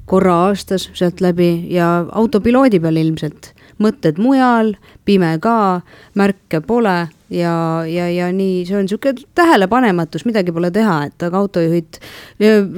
korra 0.07 0.35
aastas 0.47 0.85
sealt 0.95 1.19
läbi 1.25 1.67
ja 1.73 2.05
autopiloodi 2.15 2.79
peal 2.79 3.01
ilmselt 3.01 3.51
mõtted 3.83 4.19
mujal, 4.21 4.75
pime 5.07 5.35
ka, 5.43 5.81
märke 6.17 6.61
pole 6.65 6.97
ja, 7.29 7.83
ja, 7.87 8.07
ja 8.11 8.27
nii, 8.33 8.61
see 8.67 8.77
on 8.79 8.87
sihuke 8.89 9.13
tähelepanematus, 9.35 10.23
midagi 10.27 10.53
pole 10.55 10.69
teha, 10.73 10.95
et 11.09 11.25
aga 11.27 11.41
autojuhid, 11.41 11.99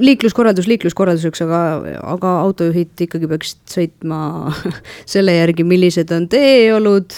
liikluskorraldus 0.02 0.68
liikluskorralduseks, 0.70 1.44
aga, 1.46 1.60
aga 2.14 2.32
autojuhid 2.46 3.04
ikkagi 3.06 3.30
peaksid 3.30 3.74
sõitma 3.74 4.20
selle 5.14 5.36
järgi, 5.36 5.66
millised 5.66 6.10
on 6.16 6.26
teeolud, 6.32 7.14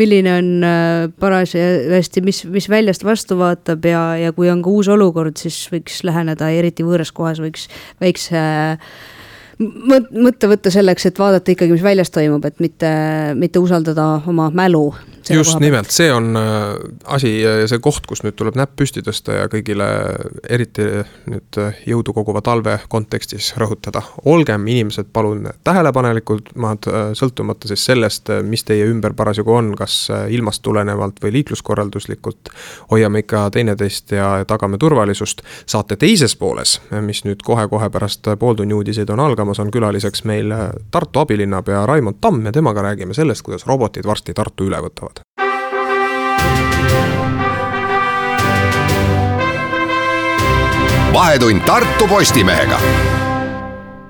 milline 0.00 0.36
on 0.38 0.52
äh, 0.68 1.08
parasjagu, 1.20 2.02
mis, 2.26 2.44
mis 2.52 2.70
väljast 2.72 3.06
vastu 3.06 3.38
vaatab 3.40 3.88
ja, 3.88 4.04
ja 4.20 4.36
kui 4.36 4.52
on 4.52 4.62
ka 4.64 4.72
uus 4.72 4.92
olukord, 4.92 5.40
siis 5.40 5.64
võiks 5.72 6.02
läheneda, 6.06 6.52
eriti 6.52 6.86
võõras 6.86 7.12
kohas 7.16 7.40
võiks 7.42 7.68
väikse 8.02 8.40
äh, 8.40 8.94
mõtte 9.64 10.48
võtta 10.50 10.72
selleks, 10.72 11.06
et 11.08 11.18
vaadata 11.18 11.54
ikkagi, 11.54 11.74
mis 11.74 11.84
väljas 11.84 12.12
toimub, 12.14 12.44
et 12.44 12.60
mitte, 12.62 12.90
mitte 13.38 13.62
usaldada 13.62 14.20
oma 14.30 14.50
mälu 14.54 14.86
just 15.30 15.58
nimelt, 15.60 15.90
see 15.90 16.12
on 16.12 16.36
äh, 16.36 16.42
asi 17.04 17.40
ja 17.40 17.68
see 17.68 17.80
koht, 17.82 18.06
kus 18.08 18.22
nüüd 18.24 18.36
tuleb 18.38 18.56
näpp 18.58 18.74
püsti 18.78 19.02
tõsta 19.04 19.38
ja 19.38 19.48
kõigile 19.52 19.86
eriti 20.50 20.86
nüüd 21.30 21.58
äh, 21.60 21.80
jõudu 21.88 22.14
koguva 22.16 22.42
talve 22.44 22.78
kontekstis 22.88 23.52
rõhutada. 23.60 24.02
olgem 24.24 24.66
inimesed 24.66 25.10
palun 25.12 25.48
tähelepanelikud, 25.64 26.52
äh, 26.56 27.12
sõltumata 27.16 27.70
siis 27.70 27.84
sellest, 27.84 28.32
mis 28.42 28.64
teie 28.64 28.86
ümber 28.90 29.14
parasjagu 29.14 29.54
on, 29.54 29.72
kas 29.78 30.08
ilmast 30.28 30.62
tulenevalt 30.62 31.22
või 31.22 31.32
liikluskorralduslikult. 31.38 32.50
hoiame 32.90 33.24
ikka 33.24 33.48
teineteist 33.50 34.12
ja 34.12 34.44
tagame 34.48 34.78
turvalisust. 34.78 35.42
saate 35.66 35.96
teises 35.96 36.36
pooles, 36.36 36.80
mis 37.00 37.24
nüüd 37.24 37.42
kohe-kohe 37.42 37.90
pärast 37.90 38.28
pooltunni 38.38 38.74
uudiseid 38.74 39.10
on 39.10 39.20
algamas, 39.20 39.58
on 39.58 39.70
külaliseks 39.70 40.24
meil 40.24 40.52
Tartu 40.90 41.20
abilinnapea 41.20 41.86
Raimond 41.86 42.16
Tamm 42.20 42.46
ja 42.46 42.52
temaga 42.52 42.82
räägime 42.82 43.14
sellest, 43.14 43.42
kuidas 43.42 43.66
robotid 43.66 44.06
varsti 44.06 44.34
Tartu 44.34 44.64
üle 44.68 44.80
võtavad 44.82 45.13
vahetund 51.14 51.60
Tartu 51.60 52.08
Postimehega. 52.08 52.80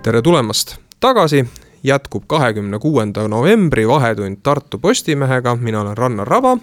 tere 0.03 0.23
tulemast 0.23 0.77
tagasi, 1.01 1.45
jätkub 1.83 2.25
kahekümne 2.27 2.79
kuuenda 2.79 3.29
novembri 3.29 3.89
Vahetund 3.89 4.37
Tartu 4.43 4.79
Postimehega, 4.79 5.57
mina 5.57 5.81
olen 5.81 5.97
Rannar 5.97 6.29
Raba 6.29 6.57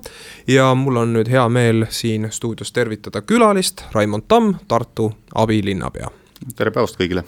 ja 0.48 0.76
mul 0.76 0.96
on 0.96 1.14
nüüd 1.14 1.30
hea 1.30 1.50
meel 1.50 1.86
siin 1.90 2.26
stuudios 2.32 2.74
tervitada 2.74 3.22
külalist, 3.22 3.84
Raimond 3.92 4.24
Tamm, 4.28 4.56
Tartu 4.68 5.12
abilinnapea. 5.36 6.10
tere 6.56 6.72
päevast 6.72 6.98
kõigile! 6.98 7.24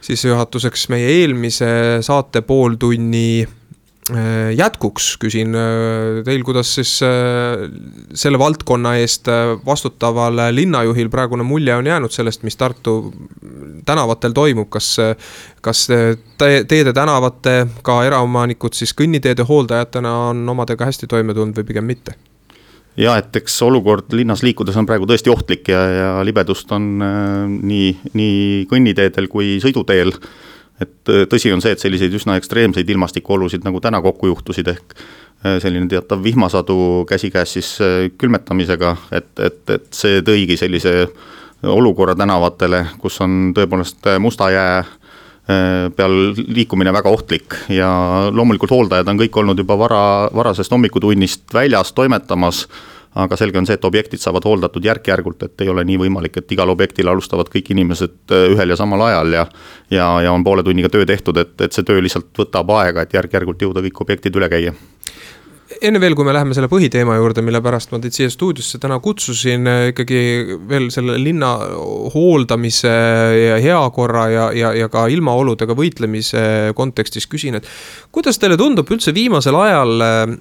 sissejuhatuseks 0.00 0.88
meie 0.88 1.08
eelmise 1.22 1.72
saate 2.04 2.42
pooltunni 2.42 3.48
jätkuks 4.56 5.12
küsin 5.22 5.54
äh, 5.54 6.22
teil, 6.26 6.42
kuidas 6.42 6.72
siis 6.74 6.96
äh, 7.06 7.68
selle 8.14 8.38
valdkonna 8.40 8.96
eest 8.98 9.28
vastutaval 9.66 10.40
linnajuhil 10.54 11.10
praegune 11.12 11.46
mulje 11.46 11.76
on 11.76 11.86
jäänud 11.86 12.10
sellest, 12.10 12.42
mis 12.42 12.56
Tartu 12.56 13.12
tänavatel 13.86 14.32
toimub, 14.34 14.68
kas, 14.70 14.96
kas 15.60 15.86
teede 16.38 16.92
tänavate, 16.92 17.54
ka 17.86 18.00
eraomanikud 18.08 18.74
siis 18.74 18.96
kõnniteede 18.98 19.46
hooldajatena 19.46 20.16
on 20.32 20.42
omadega 20.48 20.90
hästi 20.90 21.06
toime 21.06 21.34
tulnud 21.36 21.56
või 21.60 21.70
pigem 21.70 21.88
mitte? 21.92 22.16
ja 22.98 23.14
et 23.20 23.36
eks 23.36 23.62
olukord 23.62 24.12
linnas 24.16 24.42
liikudes 24.42 24.76
on 24.76 24.86
praegu 24.88 25.06
tõesti 25.08 25.30
ohtlik 25.30 25.68
ja, 25.70 25.80
ja 25.94 26.12
libedust 26.26 26.72
on 26.74 26.92
äh, 27.04 27.44
nii, 27.48 27.90
nii 28.18 28.64
kõnniteedel 28.70 29.28
kui 29.30 29.58
sõiduteel 29.62 30.16
äh, 30.16 30.30
et 30.80 31.12
äh, 31.12 31.24
tõsi 31.30 31.52
on 31.54 31.62
see, 31.62 31.74
et 31.74 31.82
selliseid 31.82 32.14
üsna 32.16 32.36
ekstreemseid 32.40 32.88
ilmastikuolusid 32.88 33.66
nagu 33.66 33.82
täna 33.84 34.00
kokku 34.04 34.30
juhtusid, 34.30 34.70
ehk 34.72 34.94
äh, 34.96 35.58
selline 35.62 35.88
teatav 35.90 36.22
vihmasadu 36.24 37.04
käsikäes 37.08 37.56
siis 37.58 37.74
äh, 37.84 38.08
külmetamisega, 38.18 38.94
et, 39.12 39.32
et, 39.38 39.62
et 39.76 39.90
see 39.96 40.24
tõigi 40.26 40.58
sellise 40.60 40.94
olukorra 41.60 42.14
tänavatele, 42.16 42.86
kus 43.02 43.20
on 43.20 43.52
tõepoolest 43.56 44.14
musta 44.22 44.48
jää 44.54 44.80
peal 45.96 46.12
liikumine 46.36 46.92
väga 46.94 47.10
ohtlik 47.10 47.56
ja 47.74 47.88
loomulikult 48.30 48.70
hooldajad 48.70 49.08
on 49.10 49.18
kõik 49.18 49.34
olnud 49.40 49.58
juba 49.58 49.74
vara, 49.80 50.02
varasest 50.36 50.70
hommikutunnist 50.70 51.50
väljas 51.52 51.90
toimetamas 51.96 52.60
aga 53.14 53.36
selge 53.36 53.58
on 53.58 53.66
see, 53.66 53.74
et 53.74 53.84
objektid 53.84 54.22
saavad 54.22 54.44
hooldatud 54.46 54.84
järk-järgult, 54.86 55.42
et 55.42 55.64
ei 55.64 55.70
ole 55.72 55.84
nii 55.86 55.98
võimalik, 56.04 56.36
et 56.38 56.52
igal 56.54 56.70
objektil 56.70 57.10
alustavad 57.10 57.50
kõik 57.50 57.72
inimesed 57.74 58.34
äh, 58.36 58.46
ühel 58.54 58.70
ja 58.70 58.78
samal 58.78 59.02
ajal 59.08 59.34
ja 59.34 59.46
ja, 59.90 60.06
ja 60.22 60.32
on 60.32 60.44
poole 60.46 60.62
tunniga 60.62 60.88
töö 60.92 61.06
tehtud, 61.06 61.36
et, 61.42 61.56
et 61.60 61.74
see 61.74 61.86
töö 61.86 62.02
lihtsalt 62.02 62.30
võtab 62.38 62.70
aega, 62.78 63.02
et 63.02 63.14
järk-järgult 63.18 63.62
jõuda 63.66 63.82
kõik 63.86 64.04
objektid 64.06 64.36
üle 64.38 64.48
käia 64.52 64.74
enne 65.80 66.00
veel, 66.00 66.14
kui 66.16 66.26
me 66.26 66.32
läheme 66.34 66.54
selle 66.56 66.68
põhiteema 66.70 67.14
juurde, 67.16 67.42
mille 67.44 67.60
pärast 67.64 67.92
ma 67.92 68.00
teid 68.02 68.14
siia 68.14 68.30
stuudiosse 68.32 68.78
täna 68.82 68.98
kutsusin, 69.02 69.66
eh, 69.68 69.84
ikkagi 69.92 70.20
veel 70.68 70.88
selle 70.92 71.16
linna 71.20 71.52
hooldamise 72.14 72.90
ja 72.90 73.56
heakorra 73.62 74.26
ja, 74.32 74.46
ja, 74.56 74.72
ja 74.76 74.88
ka 74.92 75.06
ilmaoludega 75.12 75.76
võitlemise 75.76 76.42
kontekstis 76.76 77.28
küsin, 77.30 77.56
et 77.58 77.68
kuidas 78.12 78.38
teile 78.40 78.58
tundub 78.60 78.90
üldse 78.92 79.14
viimasel 79.16 79.56
ajal, 79.60 79.94
eh, 80.04 80.34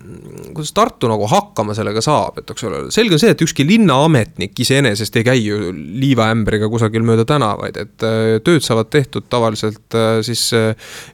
kuidas 0.52 0.74
Tartu 0.76 1.10
nagu 1.12 1.28
hakkama 1.30 1.76
sellega 1.78 2.04
saab, 2.04 2.42
et 2.42 2.52
eks 2.54 2.68
ole, 2.68 2.84
selge 2.94 3.16
on 3.16 3.24
see, 3.24 3.34
et 3.36 3.46
ükski 3.46 3.66
linnaametnik 3.68 4.60
iseenesest 4.60 5.20
ei 5.20 5.28
käi 5.28 5.40
ju 5.44 5.72
liivaämbriga 5.74 6.70
kusagil 6.72 7.06
mööda 7.08 7.28
tänavaid, 7.30 7.80
et 7.80 8.08
eh, 8.08 8.36
tööd 8.44 8.66
saavad 8.66 8.92
tehtud 8.92 9.30
tavaliselt 9.32 9.96
siis 10.26 10.50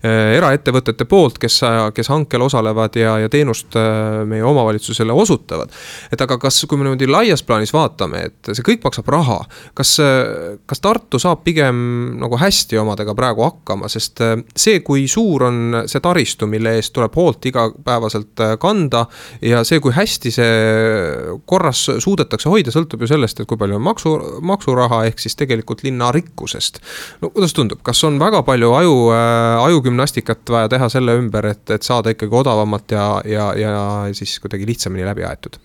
eraettevõtete 0.06 1.06
poolt, 1.10 1.38
kes, 1.42 1.60
kes 1.96 2.10
hankel 2.12 2.44
osalevad 2.46 2.96
ja, 3.00 3.18
ja 3.22 3.30
teenust 3.32 3.76
meie 4.28 4.44
omavalitsusele 4.46 5.14
osutavad. 5.14 5.72
et 6.12 6.22
aga 6.22 6.38
kas, 6.42 6.62
kui 6.70 6.78
me 6.78 6.88
niimoodi 6.88 7.08
laias 7.10 7.44
plaanis 7.44 7.74
vaatame, 7.74 8.26
et 8.30 8.52
see 8.54 8.66
kõik 8.66 8.84
maksab 8.86 9.10
raha, 9.12 9.40
kas, 9.78 9.98
kas 10.66 10.84
Tartu 10.86 11.20
saab 11.22 11.44
pigem 11.46 11.76
nagu 12.22 12.38
hästi 12.40 12.78
omadega 12.78 13.16
praegu 13.18 13.46
hakkama, 13.46 13.90
sest 13.92 14.22
see, 14.56 14.80
kui 14.86 15.08
suur 15.12 15.48
on 15.50 15.82
see 15.90 16.02
taristu, 16.04 16.48
mille 16.50 16.76
eest 16.78 16.94
tuleb 16.96 17.16
hoolt 17.16 17.46
igapäevaselt 17.50 18.44
kanda 18.62 19.06
ja 19.42 19.64
see, 19.68 19.82
kui 19.84 19.94
hästi 19.96 20.32
see 20.34 20.54
korras 21.50 21.86
suudetakse 22.04 22.50
hoida, 22.52 22.74
sõltub 22.74 23.04
ju 23.04 23.10
sellest, 23.10 23.42
et 23.42 23.50
kui 23.50 23.60
palju 23.60 23.80
on 23.80 23.86
maksu, 23.86 24.14
maksuraha, 24.46 25.04
ehk 25.10 25.22
siis 25.22 25.38
tegelikult 25.40 25.84
linna 25.86 26.12
rikkusest. 26.16 26.80
no 27.22 27.32
kuidas 27.34 27.54
tundub, 27.56 27.82
kas 27.86 28.04
on 28.08 28.20
väga 28.22 28.44
palju 28.48 28.72
aju 28.78 28.96
äh,, 29.16 29.64
ajugümnastikat 29.66 30.50
vaja 30.50 30.70
teha 30.72 30.90
selle 30.92 31.18
ümber, 31.20 31.50
et, 31.52 31.64
et 31.70 31.84
saada 31.84 32.14
ikkagi 32.14 32.36
odavamat 32.36 32.96
ja, 32.96 33.08
ja, 33.30 33.48
ja 33.60 33.74
siis 34.14 34.40
kuidagi 34.40 34.68
lihtsamini 34.68 35.06
läbi 35.06 35.26
aetud? 35.26 35.58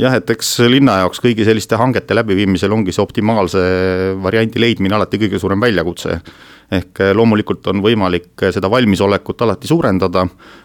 Jah, 0.00 0.16
et 0.18 0.34
eks 0.36 0.58
linna 0.70 1.00
jaoks 1.02 1.22
kõigi 1.24 1.46
selliste 1.46 1.78
hangete 1.80 2.16
läbiviimisel 2.16 2.72
ongi 2.72 2.94
see 2.94 3.04
optimaalse 3.04 3.62
variandi 4.22 4.60
leidmine 4.60 4.98
alati 4.98 5.20
kõige 5.24 5.40
suurem 5.42 5.62
väljakutse. 5.62 6.20
ehk 6.66 6.98
loomulikult 7.14 7.66
on 7.70 7.78
võimalik 7.78 8.42
seda 8.50 8.66
valmisolekut 8.66 9.42
alati 9.42 9.68
suurendada 9.70 10.24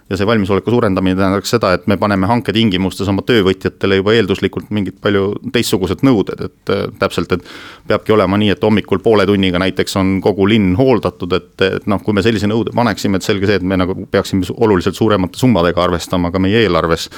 ja 0.09 0.17
see 0.17 0.25
valmisoleku 0.25 0.71
suurendamine 0.73 1.15
tähendaks 1.15 1.51
seda, 1.53 1.75
et 1.77 1.85
me 1.87 1.97
paneme 2.01 2.25
hanke 2.25 2.53
tingimustes 2.53 3.07
oma 3.07 3.21
töövõtjatele 3.21 3.99
juba 3.99 4.15
eelduslikult 4.17 4.71
mingid 4.73 4.97
palju 5.01 5.35
teistsugused 5.53 6.01
nõuded, 6.01 6.41
et 6.47 6.73
täpselt, 6.97 7.31
et 7.37 7.45
peabki 7.87 8.15
olema 8.17 8.39
nii, 8.41 8.49
et 8.55 8.65
hommikul 8.65 9.03
poole 9.05 9.27
tunniga 9.29 9.61
näiteks 9.61 9.95
on 10.01 10.15
kogu 10.25 10.49
linn 10.49 10.73
hooldatud, 10.79 11.37
et, 11.37 11.53
et 11.69 11.85
noh, 11.85 12.01
kui 12.01 12.17
me 12.17 12.25
sellise 12.25 12.49
nõude 12.49 12.73
paneksime, 12.73 13.21
et 13.21 13.29
selge 13.29 13.45
see, 13.45 13.61
et 13.61 13.63
me 13.63 13.77
nagu 13.77 13.93
peaksime 14.09 14.49
oluliselt 14.57 14.97
suuremate 14.97 15.37
summadega 15.37 15.85
arvestama 15.85 16.33
ka 16.33 16.41
meie 16.41 16.65
eelarves 16.65 17.11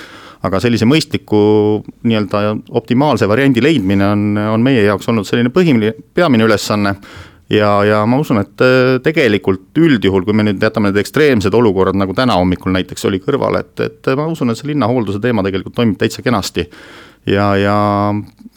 aga 0.43 0.60
sellise 0.60 0.88
mõistliku 0.89 1.38
nii-öelda 2.03 2.41
optimaalse 2.75 3.27
variandi 3.32 3.63
leidmine 3.63 4.08
on, 4.08 4.25
on 4.56 4.65
meie 4.65 4.84
jaoks 4.84 5.08
olnud 5.12 5.27
selline 5.27 5.53
põhiline, 5.53 5.93
peamine 6.15 6.47
ülesanne 6.47 6.97
ja, 7.53 7.69
ja 7.88 8.01
ma 8.10 8.19
usun, 8.21 8.41
et 8.43 8.63
äh, 8.63 8.97
tegelikult 9.03 9.79
üldjuhul, 9.79 10.25
kui 10.27 10.36
me 10.36 10.45
nüüd 10.47 10.63
jätame 10.63 10.91
need 10.91 10.99
ekstreemsed 11.03 11.56
olukorrad, 11.56 11.97
nagu 11.99 12.15
täna 12.17 12.38
hommikul 12.39 12.75
näiteks 12.75 13.08
oli 13.10 13.21
kõrval, 13.23 13.60
et, 13.62 13.73
et 13.84 14.13
ma 14.19 14.27
usun, 14.32 14.51
et 14.51 14.60
see 14.60 14.71
linnahoolduse 14.73 15.21
teema 15.23 15.45
tegelikult 15.45 15.77
toimib 15.79 15.99
täitsa 16.01 16.25
kenasti. 16.25 16.67
ja, 17.29 17.53
ja 17.56 17.77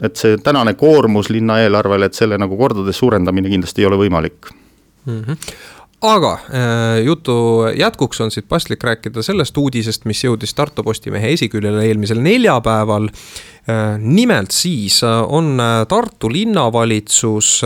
et 0.02 0.18
see 0.18 0.36
tänane 0.42 0.74
koormus 0.74 1.30
linna 1.30 1.60
eelarvele, 1.62 2.10
et 2.10 2.18
selle 2.18 2.38
nagu 2.38 2.56
kordades 2.58 2.98
suurendamine 2.98 3.52
kindlasti 3.52 3.84
ei 3.84 3.86
ole 3.86 4.02
võimalik 4.06 4.50
mm. 5.06 5.22
-hmm 5.22 5.64
aga 6.04 6.32
äh, 6.32 7.04
jutu 7.04 7.64
jätkuks 7.76 8.20
on 8.20 8.30
siit 8.30 8.48
paslik 8.48 8.84
rääkida 8.84 9.22
sellest 9.24 9.56
uudisest, 9.56 10.04
mis 10.04 10.24
jõudis 10.24 10.54
Tartu 10.54 10.84
Postimehe 10.84 11.32
esiküljele 11.32 11.86
eelmisel 11.88 12.20
neljapäeval. 12.24 13.08
Äh, 13.08 13.96
nimelt 13.98 14.50
siis 14.54 15.02
äh, 15.04 15.22
on 15.28 15.56
Tartu 15.88 16.30
linnavalitsus 16.32 17.60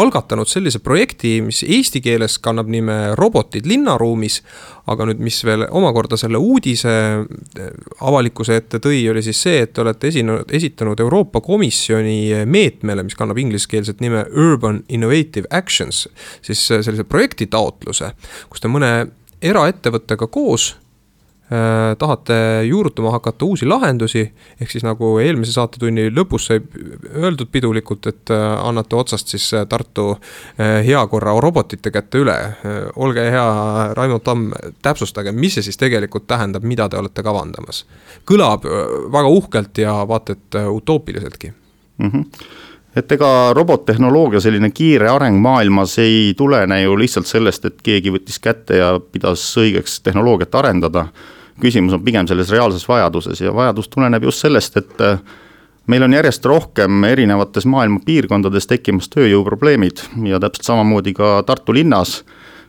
algatanud 0.00 0.48
sellise 0.48 0.80
projekti, 0.82 1.36
mis 1.44 1.62
eesti 1.62 2.02
keeles 2.04 2.38
kannab 2.42 2.70
nime 2.72 3.14
Robotid 3.18 3.66
linnaruumis. 3.68 4.42
aga 4.86 5.04
nüüd, 5.06 5.20
mis 5.22 5.36
veel 5.46 5.62
omakorda 5.70 6.16
selle 6.18 6.40
uudise 6.42 6.90
eh, 6.90 7.68
avalikkuse 8.02 8.56
ette 8.58 8.80
tõi, 8.82 9.04
oli 9.10 9.22
siis 9.22 9.38
see, 9.44 9.60
et 9.62 9.72
te 9.72 9.80
olete 9.84 10.10
esinenud, 10.10 10.50
esitanud 10.50 11.00
Euroopa 11.00 11.40
Komisjoni 11.40 12.42
meetmele, 12.50 13.04
mis 13.06 13.14
kannab 13.14 13.38
ingliskeelset 13.38 14.02
nime 14.02 14.24
Urban 14.34 14.82
Innovative 14.88 15.46
Actions. 15.50 16.08
siis 16.42 16.66
sellise 16.66 17.04
projektitaotluse, 17.04 18.10
kus 18.50 18.60
te 18.60 18.68
mõne 18.68 18.92
eraettevõttega 19.42 20.26
koos 20.26 20.72
Äh, 20.72 20.81
tahate 21.98 22.34
juurutama 22.64 23.10
hakata 23.10 23.44
uusi 23.44 23.66
lahendusi, 23.66 24.22
ehk 24.60 24.70
siis 24.70 24.84
nagu 24.86 25.18
eelmise 25.20 25.52
saatetunni 25.52 26.06
lõpus 26.14 26.46
sai 26.48 26.62
öeldud 27.12 27.50
pidulikult, 27.52 28.06
et 28.08 28.32
äh, 28.32 28.44
annate 28.62 28.96
otsast 28.96 29.32
siis 29.34 29.50
äh, 29.54 29.66
Tartu 29.68 30.14
heakorra 30.58 31.34
robotite 31.40 31.90
kätte 31.90 32.22
üle. 32.22 32.36
olge 32.96 33.24
hea, 33.30 33.46
Raimo 33.96 34.18
Tamm, 34.24 34.52
täpsustage, 34.82 35.32
mis 35.32 35.58
see 35.58 35.66
siis 35.68 35.80
tegelikult 35.80 36.26
tähendab, 36.30 36.64
mida 36.64 36.88
te 36.88 37.00
olete 37.00 37.22
kavandamas? 37.22 37.84
kõlab 38.28 38.66
väga 39.12 39.28
uhkelt 39.28 39.78
ja 39.78 39.94
vaata 40.08 40.36
et 40.36 40.60
utoopiliseltki 40.68 41.52
mm. 41.98 42.10
-hmm 42.10 42.70
et 42.96 43.12
ega 43.12 43.52
robottehnoloogia 43.56 44.40
selline 44.40 44.70
kiire 44.70 45.08
areng 45.08 45.38
maailmas 45.40 45.98
ei 46.02 46.34
tulene 46.36 46.82
ju 46.82 46.96
lihtsalt 46.98 47.26
sellest, 47.26 47.64
et 47.64 47.78
keegi 47.82 48.12
võttis 48.12 48.40
kätte 48.42 48.76
ja 48.76 49.00
pidas 49.00 49.44
õigeks 49.58 50.00
tehnoloogiat 50.04 50.54
arendada 50.60 51.06
küsimus 51.62 51.96
on 51.96 52.04
pigem 52.04 52.28
selles 52.28 52.50
reaalses 52.52 52.84
vajaduses 52.88 53.40
ja 53.42 53.54
vajadus 53.54 53.90
tuleneb 53.92 54.26
just 54.28 54.42
sellest, 54.42 54.78
et 54.80 55.02
äh, 55.04 55.18
meil 55.90 56.06
on 56.06 56.14
järjest 56.16 56.46
rohkem 56.48 57.04
erinevates 57.08 57.66
maailma 57.70 58.02
piirkondades 58.06 58.68
tekkimas 58.70 59.10
tööjõuprobleemid 59.12 60.06
ja 60.28 60.40
täpselt 60.42 60.70
samamoodi 60.70 61.14
ka 61.16 61.34
Tartu 61.46 61.74
linnas, 61.76 62.20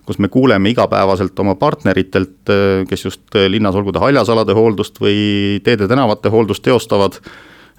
kus 0.03 0.19
me 0.19 0.27
kuuleme 0.27 0.73
igapäevaselt 0.73 1.39
oma 1.39 1.55
partneritelt, 1.59 2.37
äh, 2.51 2.83
kes 2.89 3.07
just 3.09 3.39
äh, 3.39 3.49
linnas, 3.51 3.77
olgu 3.79 3.95
ta 3.95 4.03
haljasalade 4.05 4.55
hooldust 4.57 5.01
või 5.01 5.59
teede-tänavate 5.65 6.31
hooldust 6.33 6.65
teostavad, 6.65 7.19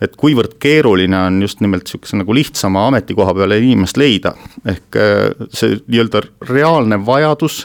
et 0.03 0.17
kuivõrd 0.19 0.59
keeruline 0.61 1.17
on 1.31 1.43
just 1.45 1.61
nimelt 1.63 1.87
niisuguse 1.87 2.19
nagu 2.19 2.35
lihtsama 2.35 2.89
ametikoha 2.91 3.35
peale 3.37 3.61
inimest 3.63 3.97
leida, 4.01 4.35
ehk 4.67 4.97
see 5.55 5.77
nii-öelda 5.87 6.25
reaalne 6.51 6.99
vajadus 7.07 7.63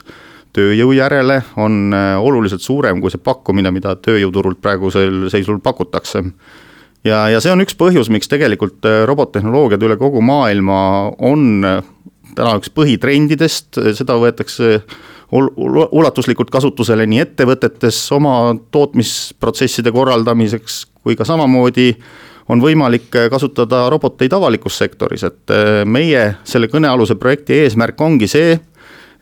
tööjõu 0.56 0.94
järele 0.98 1.42
on 1.62 1.94
äh, 1.94 2.16
oluliselt 2.22 2.64
suurem 2.66 3.02
kui 3.02 3.12
see 3.14 3.22
pakkumine, 3.22 3.72
mida 3.74 3.96
tööjõuturult 4.00 4.62
praegusel 4.62 5.28
seisul 5.32 5.60
pakutakse. 5.64 6.24
ja, 7.04 7.28
ja 7.30 7.42
see 7.42 7.54
on 7.54 7.62
üks 7.64 7.78
põhjus, 7.78 8.10
miks 8.10 8.32
tegelikult 8.32 8.86
äh, 8.90 9.04
robottehnoloogiad 9.10 9.84
üle 9.86 9.98
kogu 9.98 10.22
maailma 10.26 10.80
on 11.18 11.66
äh, 11.66 11.84
täna 12.36 12.58
üks 12.60 12.74
põhitrendidest, 12.74 13.80
seda 13.98 14.18
võetakse 14.22 14.82
ulatuslikult 15.30 16.50
kasutusele 16.50 17.06
nii 17.06 17.20
ettevõtetes 17.22 17.98
oma 18.16 18.56
tootmisprotsesside 18.74 19.92
korraldamiseks 19.94 20.88
kui 21.04 21.14
ka 21.18 21.28
samamoodi 21.28 21.92
on 22.50 22.64
võimalik 22.64 23.14
kasutada 23.30 23.84
roboteid 23.94 24.34
avalikus 24.34 24.80
sektoris, 24.82 25.28
et 25.28 25.54
meie 25.86 26.24
selle 26.50 26.66
kõnealuse 26.72 27.14
projekti 27.22 27.60
eesmärk 27.62 28.02
ongi 28.02 28.30
see, 28.32 28.58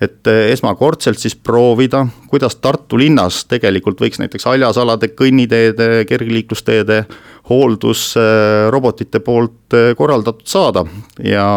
et 0.01 0.29
eh, 0.29 0.51
esmakordselt 0.53 1.19
siis 1.19 1.35
proovida, 1.35 2.03
kuidas 2.29 2.57
Tartu 2.61 2.99
linnas 3.01 3.43
tegelikult 3.49 4.01
võiks 4.01 4.21
näiteks 4.21 4.45
haljasalade, 4.45 5.09
kõnniteede, 5.17 6.05
kergliiklusteede 6.09 7.03
hooldus 7.49 8.11
eh, 8.19 8.67
robotite 8.73 9.21
poolt 9.25 9.77
eh, 9.77 9.93
korraldatud 9.97 10.47
saada. 10.47 10.85
Ja 11.23 11.47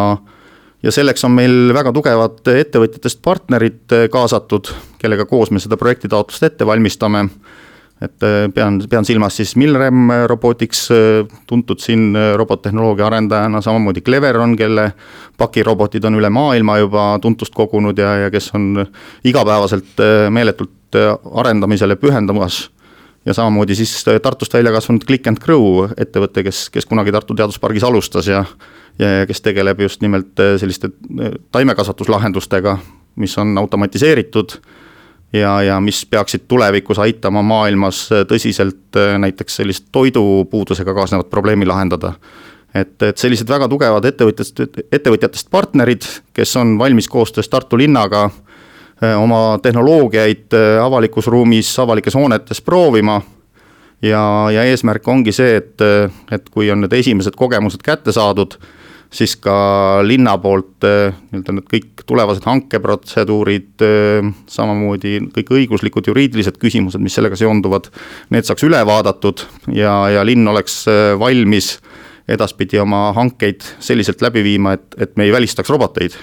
ja 0.81 0.89
selleks 0.89 1.27
on 1.29 1.35
meil 1.37 1.75
väga 1.77 1.91
tugevad 1.93 2.39
ettevõtjatest 2.49 3.19
partnerid 3.21 3.93
kaasatud, 4.09 4.71
kellega 4.97 5.27
koos 5.29 5.51
me 5.53 5.61
seda 5.61 5.77
projektitaotlust 5.77 6.47
ette 6.47 6.65
valmistame 6.65 7.27
et 8.01 8.25
äh, 8.25 8.49
pean, 8.55 8.81
pean 8.89 9.05
silmas 9.05 9.37
siis 9.37 9.55
Milrem 9.61 10.09
Robotics, 10.27 10.87
äh, 10.91 11.29
tuntud 11.47 11.83
siin 11.85 12.17
äh, 12.17 12.33
robottehnoloogia 12.41 13.07
arendajana, 13.07 13.61
samamoodi 13.61 14.01
Cleveron, 14.01 14.57
kelle 14.57 14.91
pakirobotid 15.39 16.05
on 16.09 16.17
üle 16.17 16.31
maailma 16.33 16.79
juba 16.81 17.05
tuntust 17.23 17.55
kogunud 17.57 17.99
ja, 17.99 18.15
ja 18.25 18.33
kes 18.33 18.51
on 18.57 18.85
igapäevaselt 19.25 20.01
meeletult 20.31 20.97
arendamisele 21.35 21.97
pühendamas. 21.97 22.71
ja 23.25 23.35
samamoodi 23.35 23.75
siis 23.75 24.05
Tartust 24.23 24.55
välja 24.55 24.73
kasvanud 24.73 25.05
Click 25.05 25.27
and 25.29 25.39
Grow 25.39 25.85
ettevõte, 25.97 26.43
kes, 26.45 26.71
kes 26.71 26.87
kunagi 26.87 27.13
Tartu 27.13 27.35
Teaduspargis 27.35 27.85
alustas 27.85 28.27
ja 28.27 28.45
ja 28.99 29.27
kes 29.27 29.41
tegeleb 29.41 29.81
just 29.81 30.01
nimelt 30.03 30.41
selliste 30.61 30.91
taimekasvatuslahendustega, 31.53 32.79
mis 33.17 33.39
on 33.39 33.59
automatiseeritud 33.59 34.59
ja, 35.33 35.63
ja 35.63 35.81
mis 35.81 36.07
peaksid 36.07 36.41
tulevikus 36.49 36.99
aitama 36.99 37.43
maailmas 37.43 38.09
äh, 38.13 38.25
tõsiselt 38.29 38.97
äh, 38.97 39.17
näiteks 39.19 39.57
sellist 39.57 39.89
toidupuudusega 39.93 40.95
kaasnevat 40.95 41.31
probleemi 41.31 41.67
lahendada. 41.67 42.13
et, 42.75 43.03
et 43.03 43.19
sellised 43.19 43.49
väga 43.49 43.69
tugevad 43.69 44.05
ettevõtjatest, 44.05 44.61
ettevõtjatest 44.93 45.51
partnerid, 45.51 46.07
kes 46.35 46.57
on 46.57 46.79
valmis 46.79 47.09
koostöös 47.09 47.49
Tartu 47.49 47.79
linnaga 47.79 48.25
äh, 48.25 49.23
oma 49.23 49.59
tehnoloogiaid 49.63 50.55
avalikus 50.83 51.27
ruumis, 51.27 51.79
avalikes 51.79 52.15
hoonetes 52.15 52.61
proovima 52.61 53.21
ja, 54.03 54.51
ja 54.55 54.65
eesmärk 54.65 55.09
ongi 55.09 55.33
see, 55.33 55.57
et, 55.57 55.83
et 56.31 56.51
kui 56.51 56.71
on 56.71 56.81
need 56.81 56.93
esimesed 56.93 57.37
kogemused 57.37 57.83
kätte 57.83 58.13
saadud 58.13 58.59
siis 59.11 59.35
ka 59.43 59.55
linna 60.07 60.37
poolt 60.43 60.87
eh, 60.87 61.15
nii-öelda 61.31 61.55
need 61.57 61.69
kõik 61.71 62.05
tulevased 62.09 62.47
hankeprotseduurid, 62.47 63.73
eh, 63.87 64.31
samamoodi 64.51 65.17
kõik 65.35 65.55
õiguslikud, 65.59 66.11
juriidilised 66.13 66.61
küsimused, 66.63 67.03
mis 67.03 67.19
sellega 67.19 67.39
seonduvad, 67.39 67.91
need 68.35 68.49
saaks 68.49 68.67
üle 68.67 68.81
vaadatud 68.87 69.45
ja, 69.75 69.95
ja 70.15 70.27
linn 70.27 70.49
oleks 70.51 70.83
eh, 70.91 71.15
valmis 71.21 71.77
edaspidi 72.31 72.79
oma 72.79 73.09
hankeid 73.17 73.67
selliselt 73.83 74.23
läbi 74.23 74.45
viima, 74.47 74.77
et, 74.79 74.95
et 75.03 75.17
me 75.19 75.27
ei 75.27 75.35
välistaks 75.35 75.73
roboteid 75.73 76.15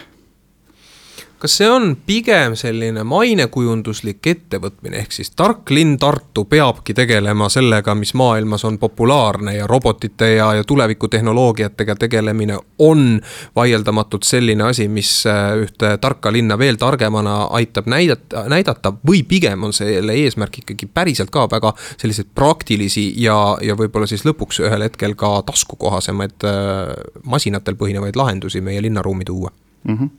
kas 1.39 1.57
see 1.59 1.67
on 1.69 1.91
pigem 2.05 2.55
selline 2.57 3.03
mainekujunduslik 3.05 4.25
ettevõtmine, 4.31 5.03
ehk 5.03 5.13
siis 5.13 5.29
tark 5.37 5.69
linn 5.73 5.97
Tartu 6.01 6.45
peabki 6.49 6.95
tegelema 6.97 7.49
sellega, 7.53 7.93
mis 7.95 8.13
maailmas 8.17 8.65
on 8.65 8.79
populaarne 8.81 9.53
ja 9.57 9.67
robotite 9.69 10.31
ja, 10.35 10.49
ja 10.57 10.63
tulevikutehnoloogiatega 10.67 11.95
tegelemine 11.95 12.57
on 12.79 13.21
vaieldamatult 13.55 14.25
selline 14.25 14.65
asi, 14.69 14.87
mis 14.87 15.11
äh, 15.29 15.53
ühte 15.61 15.93
tarka 16.01 16.31
linna 16.33 16.57
veel 16.57 16.79
targemana 16.81 17.37
aitab 17.59 17.89
näidata, 17.91 18.47
näidata 18.49 18.93
või 19.07 19.21
pigem 19.27 19.69
on 19.69 19.73
selle 19.77 20.17
eesmärk 20.17 20.63
ikkagi 20.63 20.89
päriselt 20.89 21.29
ka 21.33 21.45
väga 21.51 21.73
selliseid 21.97 22.33
praktilisi 22.35 23.11
ja, 23.21 23.37
ja 23.61 23.77
võib-olla 23.77 24.09
siis 24.09 24.25
lõpuks 24.25 24.63
ühel 24.65 24.89
hetkel 24.89 25.13
ka 25.19 25.37
taskukohasemaid 25.45 26.49
äh, 26.49 26.97
masinatel 27.29 27.77
põhinevaid 27.77 28.17
lahendusi 28.17 28.61
meie 28.65 28.81
linnaruumi 28.81 29.25
tuua 29.25 29.53
mm. 29.87 29.97
-hmm. 29.97 30.09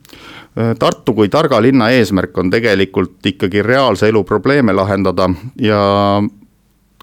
Tartu 0.79 1.13
kui 1.13 1.29
targa 1.29 1.61
linna 1.61 1.89
eesmärk 1.89 2.37
on 2.37 2.49
tegelikult 2.49 3.25
ikkagi 3.25 3.61
reaalse 3.61 4.07
elu 4.09 4.23
probleeme 4.23 4.73
lahendada 4.73 5.29
ja 5.61 5.79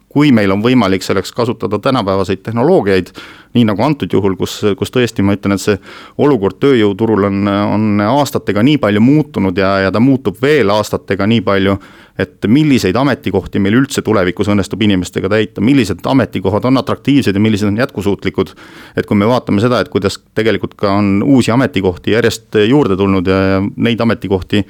kui 0.08 0.32
meil 0.32 0.50
on 0.50 0.62
võimalik 0.64 1.04
selleks 1.04 1.32
kasutada 1.32 1.78
tänapäevaseid 1.78 2.40
tehnoloogiaid, 2.42 3.10
nii 3.56 3.66
nagu 3.68 3.82
antud 3.86 4.12
juhul, 4.12 4.36
kus, 4.38 4.58
kus 4.78 4.92
tõesti 4.94 5.24
ma 5.24 5.36
ütlen, 5.36 5.56
et 5.56 5.62
see 5.62 5.76
olukord 6.22 6.58
tööjõuturul 6.62 7.28
on, 7.30 7.46
on 7.48 8.02
aastatega 8.06 8.64
nii 8.66 8.80
palju 8.82 9.02
muutunud 9.04 9.56
ja, 9.58 9.76
ja 9.86 9.92
ta 9.94 10.02
muutub 10.02 10.38
veel 10.42 10.70
aastatega 10.74 11.28
nii 11.30 11.42
palju, 11.46 11.76
et 12.20 12.46
milliseid 12.48 12.96
ametikohti 12.96 13.60
meil 13.60 13.76
üldse 13.80 14.02
tulevikus 14.04 14.48
õnnestub 14.52 14.82
inimestega 14.86 15.28
täita, 15.32 15.64
millised 15.64 16.00
ametikohad 16.08 16.64
on 16.68 16.80
atraktiivsed 16.80 17.36
ja 17.36 17.42
millised 17.42 17.68
on 17.68 17.76
jätkusuutlikud. 17.80 18.54
et 18.96 19.06
kui 19.06 19.16
me 19.16 19.28
vaatame 19.28 19.60
seda, 19.60 19.80
et 19.80 19.92
kuidas 19.92 20.18
tegelikult 20.34 20.74
ka 20.80 20.94
on 20.96 21.22
uusi 21.22 21.52
ametikohti 21.52 22.16
järjest 22.16 22.60
juurde 22.66 22.96
tulnud 22.96 23.26
ja, 23.26 23.40
ja 23.56 23.62
neid 23.76 24.00
ametikohti, 24.00 24.64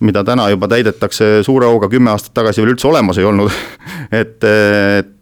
mida 0.00 0.24
täna 0.24 0.48
juba 0.50 0.68
täidetakse 0.68 1.40
suure 1.46 1.68
hooga, 1.68 1.88
kümme 1.88 2.12
aastat 2.12 2.34
tagasi 2.36 2.62
veel 2.62 2.74
üldse 2.74 2.88
olemas 2.88 3.18
ei 3.20 3.28
olnud 3.28 3.52
et 4.22 4.48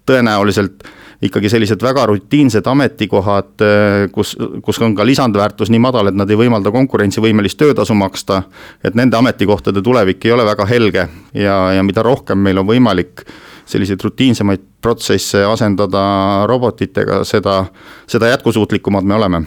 tõenäoliselt 0.09 0.87
ikkagi 1.23 1.51
sellised 1.51 1.83
väga 1.83 2.07
rutiinsed 2.07 2.67
ametikohad, 2.71 3.51
äh, 3.65 4.07
kus, 4.15 4.37
kus 4.63 4.79
on 4.85 4.95
ka 4.95 5.07
lisandväärtus 5.07 5.73
nii 5.75 5.83
madal, 5.83 6.11
et 6.11 6.19
nad 6.19 6.31
ei 6.31 6.39
võimalda 6.39 6.73
konkurentsivõimelist 6.75 7.59
töötasu 7.59 7.95
maksta. 7.95 8.43
et 8.85 8.95
nende 8.95 9.17
ametikohtade 9.17 9.83
tulevik 9.83 10.25
ei 10.25 10.33
ole 10.33 10.45
väga 10.45 10.67
helge 10.67 11.09
ja, 11.35 11.57
ja 11.73 11.83
mida 11.83 12.03
rohkem 12.03 12.39
meil 12.39 12.59
on 12.59 12.67
võimalik 12.67 13.25
selliseid 13.69 14.01
rutiinsemaid 14.05 14.61
protsesse 14.81 15.45
asendada 15.45 16.47
robotitega, 16.47 17.25
seda, 17.25 17.65
seda 18.07 18.31
jätkusuutlikumad 18.33 19.05
me 19.05 19.15
oleme. 19.15 19.41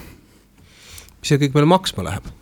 mis 1.22 1.34
see 1.34 1.40
kõik 1.42 1.56
meile 1.56 1.72
maksma 1.72 2.04
läheb? 2.04 2.41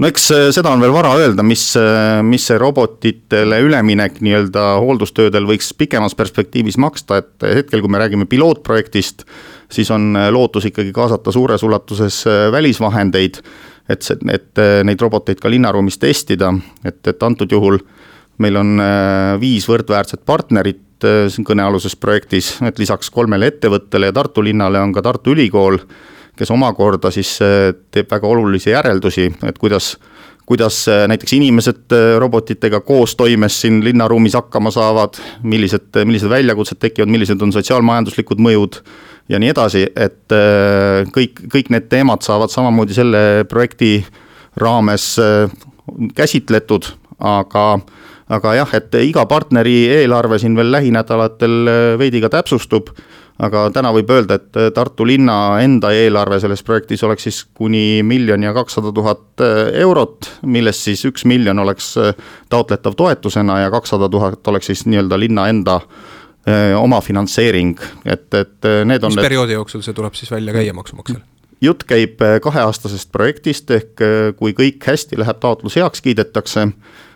No 0.00 0.08
eks 0.08 0.26
äh, 0.32 0.48
seda 0.54 0.72
on 0.72 0.82
veel 0.82 0.94
vara 0.94 1.12
öelda, 1.20 1.44
mis, 1.46 1.64
äh, 1.78 2.20
mis 2.26 2.46
see 2.48 2.58
robotitele 2.60 3.60
üleminek 3.66 4.20
nii-öelda 4.24 4.64
hooldustöödel 4.80 5.46
võiks 5.48 5.72
pikemas 5.76 6.16
perspektiivis 6.18 6.78
maksta, 6.80 7.20
et 7.20 7.48
hetkel, 7.60 7.82
kui 7.84 7.92
me 7.92 8.00
räägime 8.00 8.28
pilootprojektist, 8.30 9.26
siis 9.72 9.90
on 9.94 10.14
äh, 10.16 10.30
lootus 10.32 10.70
ikkagi 10.70 10.94
kaasata 10.96 11.34
suures 11.34 11.64
ulatuses 11.66 12.22
välisvahendeid, 12.52 13.42
et 13.90 14.06
see, 14.06 14.20
et 14.30 14.60
neid 14.86 15.00
roboteid 15.02 15.40
ka 15.42 15.50
linnaruumis 15.50 15.98
testida, 15.98 16.52
et, 16.86 17.00
et 17.10 17.26
antud 17.26 17.50
juhul 17.50 17.80
meil 18.40 18.56
on 18.56 18.78
viis 19.42 19.66
võrdväärset 19.68 20.22
partnerit 20.24 21.04
kõnealuses 21.44 21.96
projektis, 21.98 22.52
et 22.64 22.78
lisaks 22.78 23.10
kolmele 23.12 23.50
ettevõttele 23.50 24.08
ja 24.08 24.14
Tartu 24.16 24.44
linnale 24.46 24.80
on 24.80 24.94
ka 24.94 25.02
Tartu 25.04 25.34
Ülikool 25.34 25.80
kes 26.40 26.50
omakorda 26.54 27.12
siis 27.12 27.36
äh, 27.44 27.70
teeb 27.92 28.10
väga 28.10 28.28
olulisi 28.28 28.72
järeldusi, 28.72 29.28
et 29.46 29.60
kuidas 29.60 29.96
kuidas 30.50 30.82
äh, 30.90 31.04
näiteks 31.06 31.36
inimesed 31.36 31.94
äh, 31.94 32.16
robotitega 32.18 32.80
koostoimes 32.82 33.60
siin 33.62 33.84
linnaruumis 33.84 34.34
hakkama 34.34 34.72
saavad, 34.74 35.20
millised, 35.42 35.92
millised 36.04 36.32
väljakutsed 36.32 36.80
tekivad, 36.82 37.12
millised 37.12 37.42
on 37.44 37.52
sotsiaalmajanduslikud 37.54 38.40
mõjud 38.42 38.80
ja 39.30 39.38
nii 39.38 39.52
edasi, 39.52 39.84
et 39.94 40.32
kõik, 41.14 41.44
kõik 41.52 41.68
need 41.70 41.86
teemad 41.92 42.24
saavad 42.26 42.50
samamoodi 42.50 42.96
selle 42.96 43.20
projekti 43.46 44.00
raames 44.58 45.12
käsitletud, 46.18 46.88
aga 47.22 47.66
aga 48.30 48.56
jah, 48.58 48.74
et 48.78 48.94
iga 49.06 49.22
partneri 49.30 49.76
eelarve 50.00 50.38
siin 50.42 50.58
veel 50.58 50.70
lähinädalatel 50.74 51.70
veidi 51.98 52.22
ka 52.22 52.30
täpsustub 52.30 52.90
aga 53.40 53.64
täna 53.74 53.92
võib 53.94 54.10
öelda, 54.12 54.38
et 54.40 54.58
äh, 54.58 54.68
Tartu 54.74 55.06
linna 55.08 55.36
enda 55.64 55.92
eelarve 55.96 56.40
selles 56.42 56.62
projektis 56.66 57.02
oleks 57.06 57.26
siis 57.28 57.40
kuni 57.56 58.02
miljon 58.06 58.42
ja 58.44 58.52
kakssada 58.56 58.92
tuhat 58.94 59.44
äh, 59.44 59.72
eurot, 59.82 60.28
millest 60.50 60.86
siis 60.88 61.04
üks 61.08 61.26
miljon 61.28 61.58
oleks 61.62 61.92
äh, 62.00 62.14
taotletav 62.52 62.96
toetusena 62.98 63.60
ja 63.64 63.72
kakssada 63.72 64.10
tuhat 64.12 64.48
oleks 64.52 64.72
siis 64.72 64.86
nii-öelda 64.88 65.20
linna 65.20 65.50
enda 65.52 65.80
omafinantseering, 66.80 67.74
et, 68.08 68.32
et 68.34 68.66
need 68.88 69.04
on. 69.04 69.12
mis 69.12 69.22
perioodi 69.26 69.52
jooksul 69.52 69.82
see 69.84 69.92
tuleb 69.94 70.14
siis 70.16 70.30
välja 70.32 70.54
käia 70.56 70.72
maksumaksjale? 70.74 71.20
jutt 71.60 71.84
käib 71.84 72.22
kaheaastasest 72.42 73.10
projektist, 73.12 73.68
ehk 73.76 74.00
kui 74.38 74.54
kõik 74.56 74.88
hästi 74.88 75.20
läheb, 75.20 75.36
taotlus 75.42 75.76
heaks 75.76 76.00
kiidetakse 76.00 76.64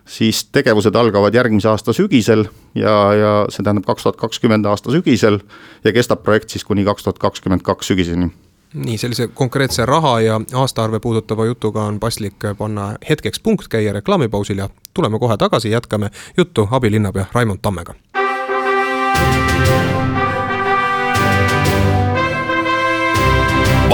siis 0.06 0.44
tegevused 0.52 0.94
algavad 0.94 1.34
järgmise 1.34 1.68
aasta 1.68 1.92
sügisel 1.96 2.46
ja, 2.74 2.94
ja 3.14 3.34
see 3.48 3.64
tähendab 3.64 3.86
kaks 3.88 4.02
tuhat 4.04 4.16
kakskümmend 4.20 4.66
aasta 4.68 4.92
sügisel 4.92 5.40
ja 5.84 5.92
kestab 5.92 6.22
projekt 6.22 6.50
siis 6.52 6.64
kuni 6.64 6.84
kaks 6.84 7.06
tuhat 7.06 7.18
kakskümmend 7.18 7.64
kaks 7.64 7.92
sügiseni 7.92 8.30
nii, 8.74 8.98
sellise 8.98 9.28
konkreetse 9.28 9.86
raha 9.86 10.20
ja 10.20 10.40
aastaarve 10.52 11.00
puudutava 11.00 11.46
jutuga 11.46 11.84
on 11.88 12.00
paslik 12.00 12.44
panna 12.58 12.94
hetkeks 13.08 13.40
punkt, 13.40 13.68
käia 13.68 13.92
reklaamipausil 13.92 14.58
ja 14.58 14.68
tuleme 14.94 15.18
kohe 15.18 15.36
tagasi, 15.36 15.70
jätkame 15.70 16.10
juttu 16.36 16.68
abilinnapea 16.70 17.26
Raimond 17.32 17.58
Tammega. 17.62 17.94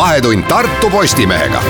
vahetund 0.01 0.43
Tartu 0.49 0.91
Postimehega. 0.91 1.63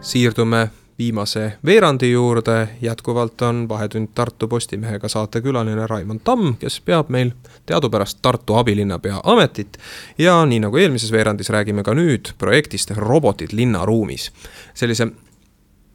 siirdume 0.00 0.70
viimase 1.02 1.52
veerandi 1.66 2.12
juurde. 2.12 2.68
jätkuvalt 2.82 3.42
on 3.42 3.68
Vahetund 3.68 4.08
Tartu 4.14 4.48
Postimehega 4.48 5.08
saatekülaline 5.08 5.86
Raimond 5.86 6.20
Tamm, 6.24 6.54
kes 6.58 6.80
peab 6.80 7.08
meil 7.08 7.32
teadupärast 7.66 8.18
Tartu 8.22 8.54
abilinnapea 8.54 9.20
ametit. 9.24 9.78
ja 10.18 10.46
nii 10.46 10.60
nagu 10.60 10.76
eelmises 10.76 11.12
veerandis, 11.12 11.50
räägime 11.50 11.82
ka 11.82 11.94
nüüd 11.94 12.34
projektist 12.38 12.90
Robotid 12.96 13.50
linnaruumis. 13.52 14.30
sellise 14.74 15.08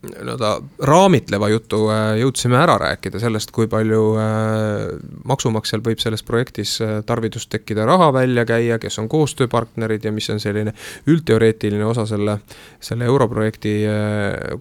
nii-öelda 0.05 0.49
raamitleva 0.85 1.49
jutu 1.49 1.79
äh, 1.89 2.17
jõudsime 2.21 2.59
ära 2.59 2.77
rääkida 2.81 3.19
sellest, 3.21 3.51
kui 3.55 3.67
palju 3.71 4.01
äh, 4.21 4.91
maksumaksjal 5.27 5.81
võib 5.85 6.01
selles 6.01 6.23
projektis 6.27 6.75
äh, 6.85 6.99
tarvidust 7.07 7.49
tekkida 7.53 7.85
raha 7.87 8.11
välja 8.13 8.45
käia, 8.45 8.77
kes 8.81 8.99
on 9.01 9.09
koostööpartnerid 9.09 10.05
ja 10.05 10.13
mis 10.13 10.29
on 10.33 10.41
selline 10.43 10.73
üldteoreetiline 11.09 11.85
osa 11.85 12.05
selle, 12.09 12.37
selle 12.79 13.09
europrojekti 13.09 13.73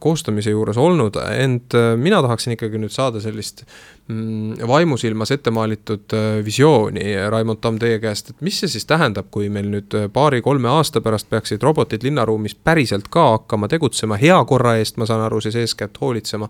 koostamise 0.00 0.54
juures 0.54 0.78
olnud, 0.80 1.18
ent 1.36 1.76
mina 2.00 2.22
tahaksin 2.24 2.56
ikkagi 2.56 2.80
nüüd 2.80 2.94
saada 2.94 3.20
sellist 3.20 3.64
Mm, 4.08 4.54
vaimusilmas 4.68 5.30
ette 5.30 5.50
maalitud 5.50 6.12
visiooni, 6.44 7.16
Raimond 7.30 7.58
Tamm, 7.58 7.78
teie 7.82 7.98
käest, 7.98 8.28
et 8.30 8.44
mis 8.46 8.60
see 8.62 8.70
siis 8.70 8.86
tähendab, 8.86 9.32
kui 9.34 9.48
meil 9.50 9.66
nüüd 9.72 9.96
paari-kolme 10.14 10.70
aasta 10.70 11.02
pärast 11.02 11.26
peaksid 11.26 11.66
robotid 11.66 12.06
linnaruumis 12.06 12.54
päriselt 12.54 13.08
ka 13.10 13.24
hakkama 13.32 13.66
tegutsema 13.72 14.14
hea 14.22 14.36
korra 14.46 14.76
eest, 14.78 14.94
ma 15.02 15.10
saan 15.10 15.24
aru, 15.26 15.40
siis 15.44 15.56
eeskätt 15.60 16.00
hoolitsema. 16.00 16.48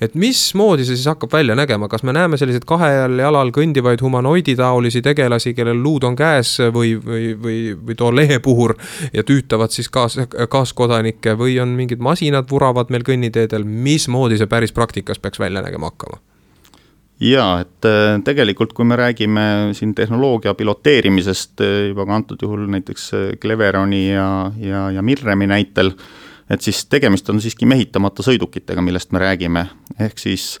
et 0.00 0.14
mismoodi 0.14 0.84
see 0.84 0.96
siis 0.96 1.08
hakkab 1.10 1.32
välja 1.32 1.56
nägema, 1.58 1.88
kas 1.88 2.02
me 2.02 2.12
näeme 2.12 2.36
selliseid 2.36 2.66
kahel 2.68 3.18
jalal 3.18 3.52
kõndivaid 3.54 4.02
humanoiditaolisi 4.04 5.02
tegelasi, 5.02 5.54
kellel 5.54 5.82
luud 5.82 6.04
on 6.04 6.16
käes 6.16 6.58
või, 6.74 6.94
või, 7.04 7.34
või, 7.42 7.58
või 7.74 7.98
toaleepuhur 7.98 8.76
ja 9.12 9.24
tüütavad 9.24 9.74
siis 9.74 9.90
kaas, 9.92 10.18
kaaskodanikke 10.48 11.36
või 11.38 11.58
on 11.62 11.76
mingid 11.78 12.02
masinad 12.04 12.50
vuravad 12.50 12.90
meil 12.94 13.06
kõnniteedel, 13.06 13.64
mismoodi 13.64 14.38
see 14.38 14.50
päris 14.50 14.72
praktikas 14.72 15.18
peaks 15.18 15.40
välja 15.40 15.62
nägema 15.64 15.92
hakkama? 15.92 16.22
jaa, 17.20 17.62
et 17.64 17.88
äh, 17.88 18.20
tegelikult, 18.24 18.72
kui 18.76 18.86
me 18.86 18.96
räägime 18.98 19.74
siin 19.76 19.94
tehnoloogia 19.94 20.54
piloteerimisest 20.54 21.60
äh, 21.64 21.74
juba 21.90 22.06
ka 22.06 22.18
antud 22.20 22.42
juhul 22.42 22.66
näiteks 22.70 23.10
äh, 23.14 23.26
Cleveroni 23.42 24.04
ja, 24.12 24.28
ja, 24.62 24.88
ja 24.94 25.02
Mirremi 25.02 25.48
näitel, 25.50 25.92
et 26.50 26.64
siis 26.64 26.84
tegemist 26.86 27.28
on 27.30 27.40
siiski 27.40 27.66
mehitamata 27.66 28.24
sõidukitega, 28.24 28.82
millest 28.84 29.12
me 29.12 29.22
räägime, 29.22 29.66
ehk 30.00 30.18
siis 30.18 30.54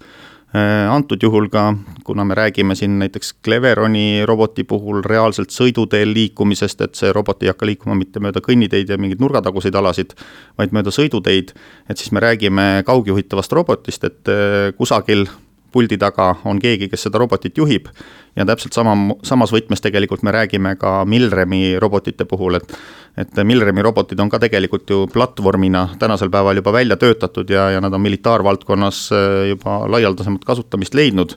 antud 0.88 1.20
juhul 1.22 1.50
ka, 1.52 1.74
kuna 2.08 2.24
me 2.24 2.34
räägime 2.34 2.72
siin 2.74 2.94
näiteks 2.98 3.34
Cleveroni 3.44 4.24
roboti 4.26 4.64
puhul 4.64 5.02
reaalselt 5.04 5.52
sõiduteel 5.52 6.14
liikumisest, 6.16 6.80
et 6.80 6.94
see 6.96 7.12
robot 7.12 7.42
ei 7.42 7.50
hakka 7.52 7.68
liikuma 7.68 7.96
mitte 7.98 8.20
mööda 8.20 8.40
kõnniteid 8.40 8.88
ja 8.88 8.96
mingeid 8.96 9.20
nurgataguseid 9.20 9.76
alasid, 9.76 10.14
vaid 10.58 10.72
mööda 10.72 10.94
sõiduteid, 10.94 11.52
et 11.88 12.00
siis 12.00 12.14
me 12.16 12.24
räägime 12.24 12.82
kaugjuhitavast 12.88 13.52
robotist, 13.52 14.08
et 14.08 14.32
kusagil 14.80 15.26
puldi 15.72 15.98
taga 15.98 16.34
on 16.44 16.60
keegi, 16.62 16.88
kes 16.88 17.08
seda 17.08 17.18
robotit 17.18 17.58
juhib. 17.58 17.88
ja 18.36 18.44
täpselt 18.46 18.72
sama, 18.72 18.94
samas 19.26 19.50
võtmes 19.50 19.82
tegelikult 19.82 20.22
me 20.22 20.30
räägime 20.30 20.76
ka 20.78 21.04
Milremi 21.04 21.78
robotite 21.78 22.24
puhul, 22.24 22.54
et 22.60 22.76
et 23.18 23.40
Milremi 23.44 23.82
robotid 23.82 24.20
on 24.20 24.28
ka 24.30 24.38
tegelikult 24.38 24.90
ju 24.90 25.06
platvormina 25.10 25.88
tänasel 25.98 26.30
päeval 26.30 26.56
juba 26.56 26.72
välja 26.72 26.96
töötatud 26.96 27.50
ja, 27.50 27.70
ja 27.70 27.80
nad 27.80 27.94
on 27.94 28.00
militaarvaldkonnas 28.00 29.08
juba 29.48 29.80
laialdasemat 29.90 30.44
kasutamist 30.44 30.94
leidnud 30.94 31.34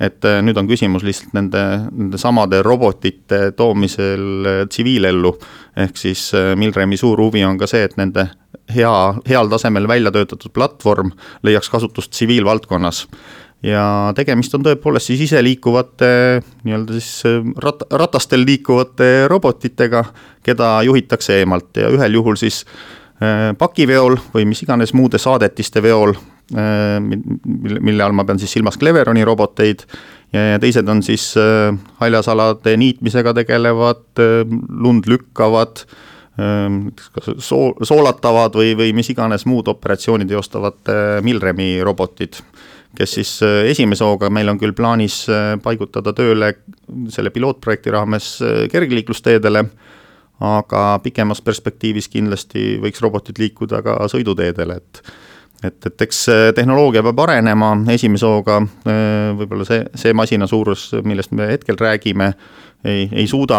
et 0.00 0.24
äh, 0.26 0.40
nüüd 0.42 0.58
on 0.58 0.68
küsimus 0.68 1.04
lihtsalt 1.06 1.34
nende, 1.36 1.62
nende 1.92 2.18
samade 2.18 2.60
robotite 2.66 3.52
toomisel 3.56 4.48
äh, 4.48 4.62
tsiviilellu. 4.70 5.34
ehk 5.76 5.96
siis 5.98 6.32
äh, 6.34 6.54
Milremi 6.58 6.96
suur 6.96 7.20
huvi 7.20 7.44
on 7.44 7.58
ka 7.58 7.66
see, 7.70 7.84
et 7.86 7.96
nende 7.96 8.28
hea, 8.74 8.94
heal 9.28 9.50
tasemel 9.50 9.88
välja 9.88 10.10
töötatud 10.14 10.52
platvorm 10.54 11.12
leiaks 11.42 11.70
kasutust 11.70 12.10
tsiviilvaldkonnas 12.10 13.06
ja 13.64 14.12
tegemist 14.16 14.54
on 14.56 14.66
tõepoolest 14.66 15.08
siis 15.08 15.24
iseliikuvate 15.24 16.10
nii-öelda 16.66 16.98
siis 16.98 17.22
rat-, 17.64 17.86
ratastel 17.90 18.44
liikuvate 18.44 19.24
robotitega, 19.30 20.04
keda 20.44 20.76
juhitakse 20.84 21.40
eemalt. 21.40 21.72
Ja 21.80 21.88
ühel 21.94 22.20
juhul 22.20 22.36
siis 22.40 22.64
pakiveol 23.58 24.18
või 24.34 24.44
mis 24.50 24.60
iganes 24.66 24.92
muude 24.92 25.20
saadetiste 25.22 25.80
veol 25.80 26.12
Äh, 26.52 27.00
mille, 27.00 27.80
mille 27.80 28.04
all 28.04 28.12
ma 28.12 28.26
pean 28.28 28.36
siis 28.36 28.52
silmas 28.52 28.76
Cleveroni 28.76 29.22
roboteid 29.24 29.86
ja 30.34 30.58
teised 30.60 30.88
on 30.92 31.00
siis 31.02 31.30
äh, 31.40 31.72
haljasalade 32.02 32.74
niitmisega 32.76 33.32
tegelevad, 33.38 34.04
äh, 34.20 34.42
lund 34.68 35.08
lükkavad, 35.08 35.86
kas 36.34 37.30
soo-, 37.46 37.78
soolatavad 37.86 38.58
või, 38.58 38.72
või 38.76 38.90
mis 38.98 39.08
iganes 39.14 39.46
muud 39.46 39.70
operatsiooni 39.70 40.26
teostavad 40.26 40.90
Milremi 41.22 41.78
robotid 41.86 42.40
kes 42.96 43.16
siis 43.18 43.32
esimese 43.70 44.04
hooga 44.06 44.30
meil 44.30 44.48
on 44.52 44.58
küll 44.60 44.74
plaanis 44.76 45.24
paigutada 45.62 46.12
tööle 46.16 46.52
selle 47.10 47.32
pilootprojekti 47.34 47.92
raames 47.94 48.28
kergliiklusteedele, 48.72 49.64
aga 50.44 50.82
pikemas 51.02 51.42
perspektiivis 51.44 52.10
kindlasti 52.12 52.74
võiks 52.82 53.02
robotid 53.02 53.38
liikuda 53.42 53.82
ka 53.86 53.98
sõiduteedele, 54.12 54.80
et 54.80 55.02
et, 55.64 55.86
et 55.86 56.04
eks 56.06 56.26
tehnoloogia 56.56 57.02
peab 57.06 57.22
arenema, 57.24 57.72
esimese 57.94 58.28
hooga 58.28 58.60
äh, 58.60 59.32
võib-olla 59.38 59.66
see, 59.68 59.80
see 59.98 60.14
masina 60.16 60.48
suurus, 60.50 60.90
millest 61.06 61.34
me 61.36 61.48
hetkel 61.52 61.78
räägime, 61.80 62.32
ei, 62.84 63.06
ei 63.12 63.26
suuda 63.30 63.58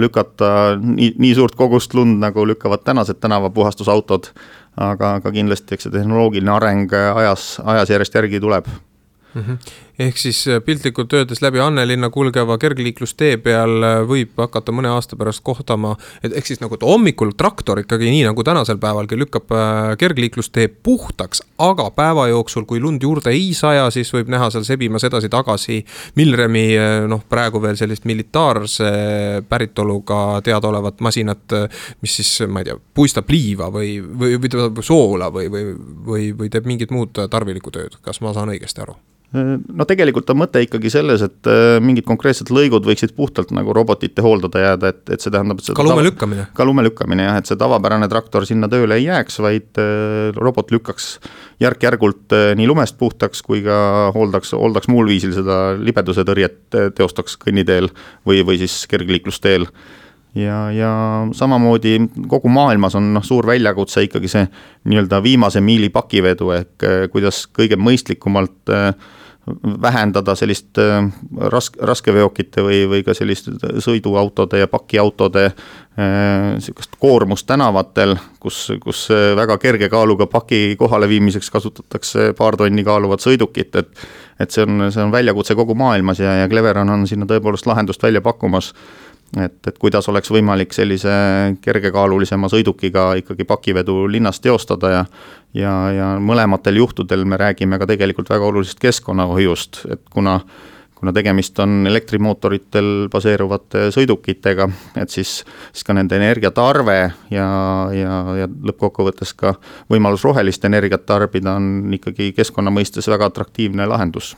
lükata 0.00 0.50
nii, 0.80 1.14
nii 1.22 1.34
suurt 1.38 1.56
kogust 1.58 1.94
lund, 1.94 2.18
nagu 2.22 2.46
lükkavad 2.48 2.82
tänased 2.86 3.20
tänavapuhastusautod, 3.22 4.32
aga, 4.76 5.14
aga 5.20 5.32
kindlasti 5.32 5.76
eks 5.76 5.88
see 5.88 5.94
tehnoloogiline 5.94 6.52
areng 6.52 6.92
ajas, 6.92 7.56
ajas 7.64 7.90
järjest 7.90 8.14
järgi 8.20 8.40
tuleb 8.40 8.68
mm. 8.68 9.42
-hmm 9.42 9.85
ehk 9.98 10.18
siis 10.20 10.42
äh, 10.48 10.60
piltlikult 10.64 11.12
öeldes 11.16 11.40
läbi 11.42 11.60
Annelinna 11.60 12.10
kulgeva 12.12 12.58
kergliiklustee 12.60 13.36
peal 13.42 13.84
äh, 13.84 14.00
võib 14.08 14.36
hakata 14.40 14.74
mõne 14.76 14.90
aasta 14.92 15.16
pärast 15.16 15.40
kohtama, 15.46 15.94
et 16.24 16.36
ehk 16.36 16.50
siis 16.50 16.60
nagu 16.60 16.76
hommikul 16.82 17.32
traktor 17.38 17.80
ikkagi 17.80 18.10
nii 18.12 18.26
nagu 18.28 18.44
tänasel 18.44 18.80
päevalgi 18.82 19.18
lükkab 19.18 19.54
äh, 19.56 19.94
kergliiklustee 20.00 20.68
puhtaks, 20.68 21.42
aga 21.62 21.88
päeva 21.96 22.28
jooksul, 22.28 22.66
kui 22.68 22.80
lund 22.82 23.02
juurde 23.02 23.32
ei 23.32 23.54
saja, 23.56 23.88
siis 23.94 24.12
võib 24.12 24.28
näha 24.32 24.50
seal 24.52 24.66
sebimas 24.68 25.06
edasi-tagasi 25.08 25.82
Milremi 26.16 26.66
noh, 27.08 27.22
praegu 27.28 27.60
veel 27.62 27.78
sellist 27.78 28.04
militaarse 28.08 28.90
päritoluga 29.48 30.42
teadaolevat 30.44 31.00
masinat, 31.04 31.56
mis 32.04 32.20
siis, 32.20 32.30
ma 32.50 32.60
ei 32.60 32.70
tea, 32.70 32.76
puistab 32.94 33.30
liiva 33.32 33.70
või, 33.72 33.96
või, 34.00 34.36
või 34.40 34.84
soola 34.84 35.32
või, 35.32 35.50
või, 35.52 35.66
või, 36.06 36.30
või 36.36 36.52
teeb 36.52 36.68
mingit 36.68 36.94
muud 36.94 37.16
tarvilikku 37.30 37.72
tööd, 37.74 38.00
kas 38.04 38.20
ma 38.24 38.34
saan 38.36 38.52
õigesti 38.52 38.84
aru? 38.84 38.96
No 39.34 39.86
tegelikult 39.88 40.30
on 40.30 40.38
mõte 40.38 40.60
ikkagi 40.62 40.90
selles, 40.92 41.22
et 41.26 41.48
äh, 41.50 41.78
mingid 41.82 42.06
konkreetsed 42.06 42.50
lõigud 42.54 42.86
võiksid 42.86 43.14
puhtalt 43.16 43.50
nagu 43.56 43.74
robotite 43.74 44.22
hooldada 44.24 44.62
jääda, 44.62 44.92
et, 44.94 45.02
et 45.16 45.24
see 45.24 45.32
tähendab, 45.34 45.60
et 45.60 45.72
ka 45.76 45.86
lume 45.86 46.04
lükkamine? 46.06 46.46
ka 46.56 46.66
lume 46.68 46.84
lükkamine 46.86 47.26
jah, 47.26 47.40
et 47.40 47.50
see 47.50 47.58
tavapärane 47.58 48.08
traktor 48.12 48.46
sinna 48.48 48.70
tööle 48.72 49.00
ei 49.00 49.08
jääks, 49.08 49.40
vaid 49.42 49.82
äh, 49.82 50.30
robot 50.36 50.70
lükkaks 50.74 51.10
järk-järgult 51.62 52.36
äh, 52.36 52.48
nii 52.58 52.70
lumest 52.70 52.98
puhtaks 53.02 53.42
kui 53.46 53.64
ka 53.66 54.12
hooldaks, 54.14 54.54
hooldaks 54.56 54.90
muul 54.92 55.10
viisil 55.10 55.34
seda 55.36 55.60
libeduse 55.80 56.26
tõrjet 56.26 56.78
teostaks 56.96 57.38
kõnniteel 57.42 57.90
või, 58.26 58.42
või 58.46 58.60
siis 58.62 58.84
kergliiklusteel 58.90 59.66
ja, 60.36 60.70
ja 60.72 60.92
samamoodi 61.32 61.98
kogu 62.28 62.48
maailmas 62.52 62.94
on 62.98 63.12
noh, 63.14 63.24
suur 63.24 63.46
väljakutse 63.46 64.06
ikkagi 64.06 64.30
see 64.30 64.46
nii-öelda 64.84 65.22
viimase 65.24 65.60
miili 65.64 65.88
pakivedu 65.92 66.52
ehk 66.56 66.88
kuidas 67.12 67.46
kõige 67.56 67.78
mõistlikumalt 67.80 68.74
äh, 68.74 68.90
vähendada 69.82 70.34
sellist 70.34 70.78
äh, 70.82 71.06
rask-, 71.52 71.78
raskeveokite 71.82 72.64
või, 72.66 72.82
või 72.90 73.02
ka 73.06 73.14
selliste 73.14 73.54
sõiduautode 73.82 74.60
ja 74.60 74.68
pakiautode 74.68 75.46
äh, 75.46 75.56
sihukest 76.58 76.98
koormust 77.00 77.46
tänavatel, 77.46 78.16
kus, 78.42 78.66
kus 78.82 79.06
väga 79.38 79.58
kerge 79.62 79.88
kaaluga 79.92 80.26
paki 80.30 80.76
kohaleviimiseks 80.78 81.50
kasutatakse 81.50 82.32
paar 82.38 82.58
tonni 82.60 82.84
kaaluvat 82.84 83.24
sõidukit, 83.24 83.74
et 83.82 84.06
et 84.36 84.52
see 84.52 84.66
on, 84.66 84.90
see 84.92 85.00
on 85.00 85.12
väljakutse 85.12 85.54
kogu 85.56 85.72
maailmas 85.78 86.18
ja, 86.20 86.34
ja 86.42 86.48
Cleveron 86.48 86.90
on 86.92 87.06
sinna 87.08 87.24
tõepoolest 87.28 87.64
lahendust 87.70 88.02
välja 88.04 88.20
pakkumas 88.20 88.74
et, 89.44 89.58
et 89.68 89.78
kuidas 89.78 90.08
oleks 90.08 90.30
võimalik 90.32 90.72
sellise 90.76 91.12
kergekaalulisema 91.64 92.48
sõidukiga 92.52 93.10
ikkagi 93.22 93.44
pakivedu 93.48 94.06
linnas 94.10 94.40
teostada 94.40 94.92
ja 94.92 95.02
ja, 95.56 95.74
ja 95.92 96.06
mõlematel 96.20 96.82
juhtudel 96.82 97.24
me 97.24 97.38
räägime 97.40 97.78
ka 97.80 97.88
tegelikult 97.88 98.30
väga 98.30 98.48
olulisest 98.48 98.80
keskkonnahoiust, 98.82 99.84
et 99.92 100.02
kuna 100.12 100.40
kuna 100.96 101.12
tegemist 101.12 101.58
on 101.60 101.84
elektrimootoritel 101.86 102.86
baseeruvate 103.12 103.90
sõidukitega, 103.92 104.64
et 104.96 105.12
siis, 105.12 105.42
siis 105.72 105.84
ka 105.84 105.92
nende 105.96 106.16
energiatarve 106.16 106.96
ja, 107.30 107.48
ja, 107.92 108.14
ja 108.40 108.48
lõppkokkuvõttes 108.48 109.34
ka 109.36 109.52
võimalus 109.92 110.24
rohelist 110.24 110.64
energiat 110.64 111.04
tarbida 111.06 111.58
on 111.60 111.92
ikkagi 111.98 112.30
keskkonna 112.36 112.72
mõistes 112.72 113.10
väga 113.12 113.28
atraktiivne 113.28 113.86
lahendus 113.92 114.32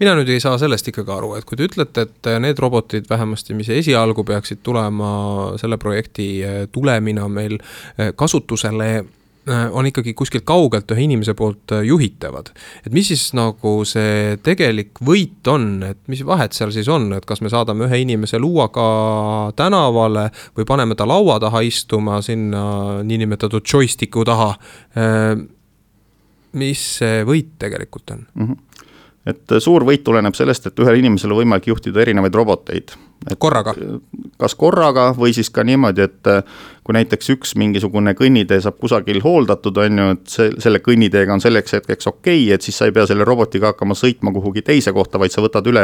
mina 0.00 0.14
nüüd 0.18 0.30
ei 0.32 0.40
saa 0.42 0.58
sellest 0.60 0.90
ikkagi 0.92 1.14
aru, 1.14 1.34
et 1.38 1.46
kui 1.48 1.58
te 1.58 1.68
ütlete, 1.68 2.06
et 2.06 2.32
need 2.42 2.58
robotid 2.62 3.08
vähemasti, 3.10 3.56
mis 3.58 3.70
esialgu 3.72 4.24
peaksid 4.24 4.62
tulema 4.66 5.12
selle 5.60 5.78
projekti 5.80 6.28
eh, 6.42 6.58
tulemina 6.72 7.28
meil 7.32 7.58
eh, 7.58 8.12
kasutusele 8.16 8.90
on 9.48 9.86
ikkagi 9.88 10.12
kuskilt 10.12 10.44
kaugelt 10.44 10.90
ühe 10.92 11.06
inimese 11.06 11.32
poolt 11.34 11.72
juhitavad. 11.84 12.50
et 12.86 12.92
mis 12.92 13.08
siis 13.08 13.30
nagu 13.32 13.72
see 13.88 14.36
tegelik 14.44 15.00
võit 15.04 15.48
on, 15.48 15.82
et 15.88 15.98
mis 16.06 16.20
vahet 16.26 16.52
seal 16.52 16.72
siis 16.74 16.88
on, 16.92 17.06
et 17.16 17.24
kas 17.24 17.40
me 17.40 17.48
saadame 17.48 17.86
ühe 17.88 18.02
inimese 18.02 18.38
luuaga 18.38 18.88
tänavale 19.56 20.28
või 20.56 20.68
paneme 20.68 20.98
ta 20.98 21.08
laua 21.08 21.38
taha 21.40 21.62
istuma 21.64 22.20
sinna 22.22 23.02
niinimetatud 23.02 23.64
joystick'u 23.64 24.24
taha. 24.28 24.54
mis 26.52 26.84
see 27.00 27.24
võit 27.24 27.56
tegelikult 27.58 28.10
on 28.10 28.26
mm? 28.34 28.46
-hmm 28.46 28.64
et 29.28 29.58
suur 29.62 29.84
võit 29.84 30.04
tuleneb 30.04 30.36
sellest, 30.36 30.70
et 30.70 30.80
ühel 30.82 31.00
inimesel 31.02 31.34
on 31.34 31.42
võimalik 31.42 31.68
juhtida 31.70 32.02
erinevaid 32.04 32.34
roboteid. 32.34 32.94
Korraga? 33.38 33.74
kas 34.38 34.54
korraga 34.54 35.10
või 35.18 35.32
siis 35.34 35.50
ka 35.50 35.64
niimoodi, 35.66 36.04
et 36.06 36.30
kui 36.88 36.94
näiteks 36.96 37.28
üks 37.34 37.50
mingisugune 37.60 38.14
kõnnitee 38.16 38.62
saab 38.64 38.78
kusagil 38.80 39.18
hooldatud, 39.20 39.76
on 39.82 40.00
ju, 40.00 40.06
et 40.14 40.30
see, 40.32 40.52
selle 40.62 40.80
kõnniteega 40.80 41.34
on 41.34 41.42
selleks 41.44 41.76
hetkeks 41.76 42.08
okei 42.08 42.46
okay,, 42.46 42.54
et 42.54 42.64
siis 42.64 42.78
sa 42.80 42.88
ei 42.88 42.94
pea 42.96 43.04
selle 43.10 43.26
robotiga 43.28 43.74
hakkama 43.74 43.96
sõitma 43.98 44.32
kuhugi 44.32 44.62
teise 44.64 44.94
kohta, 44.96 45.20
vaid 45.20 45.34
sa 45.34 45.44
võtad 45.44 45.68
üle 45.68 45.82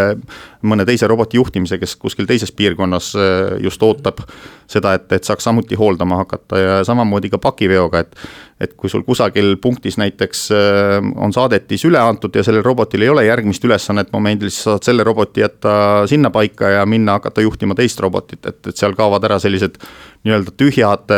mõne 0.64 0.86
teise 0.88 1.10
roboti 1.10 1.36
juhtimise, 1.36 1.76
kes 1.82 1.98
kuskil 2.00 2.30
teises 2.30 2.54
piirkonnas 2.56 3.10
äh, 3.20 3.58
just 3.66 3.84
ootab 3.84 4.24
seda, 4.70 4.94
et, 4.96 5.12
et 5.12 5.28
saaks 5.28 5.44
samuti 5.44 5.76
hooldama 5.76 6.22
hakata 6.22 6.62
ja 6.62 6.80
samamoodi 6.88 7.34
ka 7.34 7.42
pakiveoga, 7.50 8.06
et 8.06 8.26
et 8.62 8.70
kui 8.78 8.88
sul 8.88 9.02
kusagil 9.02 9.56
punktis 9.60 9.98
näiteks 9.98 10.44
äh, 10.54 10.96
on 11.20 11.34
saadetis 11.34 11.84
üle 11.84 11.98
antud 12.00 12.32
ja 12.38 12.44
sellel 12.46 12.62
robotil 12.64 13.02
ei 13.02 13.10
ole 13.10 13.26
järgmist 13.26 13.64
ülesannet 13.66 14.12
momendil, 14.14 14.48
siis 14.48 14.70
saad 14.70 14.86
selle 14.86 15.04
roboti 15.04 15.42
jätta 15.42 15.74
sinnapaika 16.08 16.70
ja 16.78 16.86
minna 16.88 17.18
hakata 17.24 17.44
juhtima 17.44 17.74
teist 17.74 18.00
robotit, 18.04 18.44
et, 18.44 18.60
et 18.68 18.76
seal 18.76 18.94
kaovad 18.98 19.24
ära 19.24 19.38
sellised 19.40 19.80
nii-öelda 20.24 20.52
tühjad, 20.60 21.12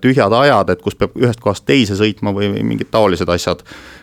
tühjad 0.00 0.34
ajad, 0.36 0.72
et 0.72 0.82
kus 0.84 0.96
peab 0.96 1.16
ühest 1.20 1.40
kohast 1.44 1.66
teise 1.68 1.96
sõitma 1.98 2.32
või, 2.36 2.50
mingid 2.64 2.90
taolised 2.90 3.28
asjad. 3.28 3.62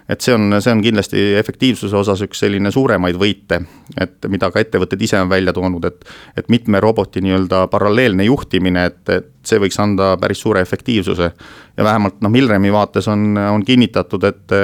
et 0.10 0.22
see 0.24 0.34
on, 0.34 0.56
see 0.64 0.72
on 0.72 0.82
kindlasti 0.82 1.24
efektiivsuse 1.36 1.98
osas 1.98 2.22
üks 2.24 2.40
selline 2.40 2.72
suuremaid 2.72 3.18
võite, 3.20 3.60
et 4.00 4.30
mida 4.32 4.52
ka 4.52 4.62
ettevõtted 4.64 5.02
ise 5.02 5.20
on 5.20 5.30
välja 5.30 5.54
toonud, 5.54 5.86
et 5.86 6.06
et 6.38 6.50
mitme 6.50 6.80
roboti 6.80 7.22
nii-öelda 7.22 7.68
paralleelne 7.74 8.24
juhtimine, 8.24 8.86
et, 8.86 9.04
et 9.10 9.34
see 9.48 9.60
võiks 9.60 9.80
anda 9.82 10.16
päris 10.22 10.42
suure 10.42 10.62
efektiivsuse. 10.62 11.32
ja 11.78 11.84
vähemalt 11.84 12.22
noh, 12.22 12.32
Milremi 12.32 12.72
vaates 12.72 13.08
on, 13.08 13.38
on 13.38 13.66
kinnitatud, 13.66 14.24
et, 14.24 14.58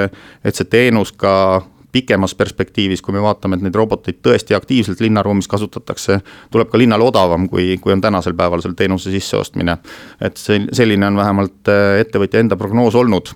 et 0.44 0.54
see 0.54 0.70
teenus 0.70 1.12
ka 1.12 1.62
pikemas 1.94 2.34
perspektiivis, 2.34 3.02
kui 3.04 3.14
me 3.14 3.22
vaatame, 3.22 3.58
et 3.58 3.66
neid 3.66 3.76
roboteid 3.78 4.18
tõesti 4.24 4.56
aktiivselt 4.56 5.02
linnaruumis 5.04 5.48
kasutatakse, 5.50 6.18
tuleb 6.54 6.72
ka 6.72 6.80
linnale 6.80 7.06
odavam, 7.06 7.46
kui, 7.50 7.76
kui 7.82 7.94
on 7.94 8.02
tänasel 8.02 8.34
päeval 8.38 8.64
selle 8.64 8.78
teenuse 8.78 9.12
sisseostmine. 9.14 9.78
et 10.20 10.40
see, 10.40 10.64
selline 10.74 11.06
on 11.06 11.20
vähemalt 11.20 11.70
äh, 11.70 12.00
ettevõtja 12.02 12.42
enda 12.42 12.58
prognoos 12.60 12.98
olnud. 12.98 13.30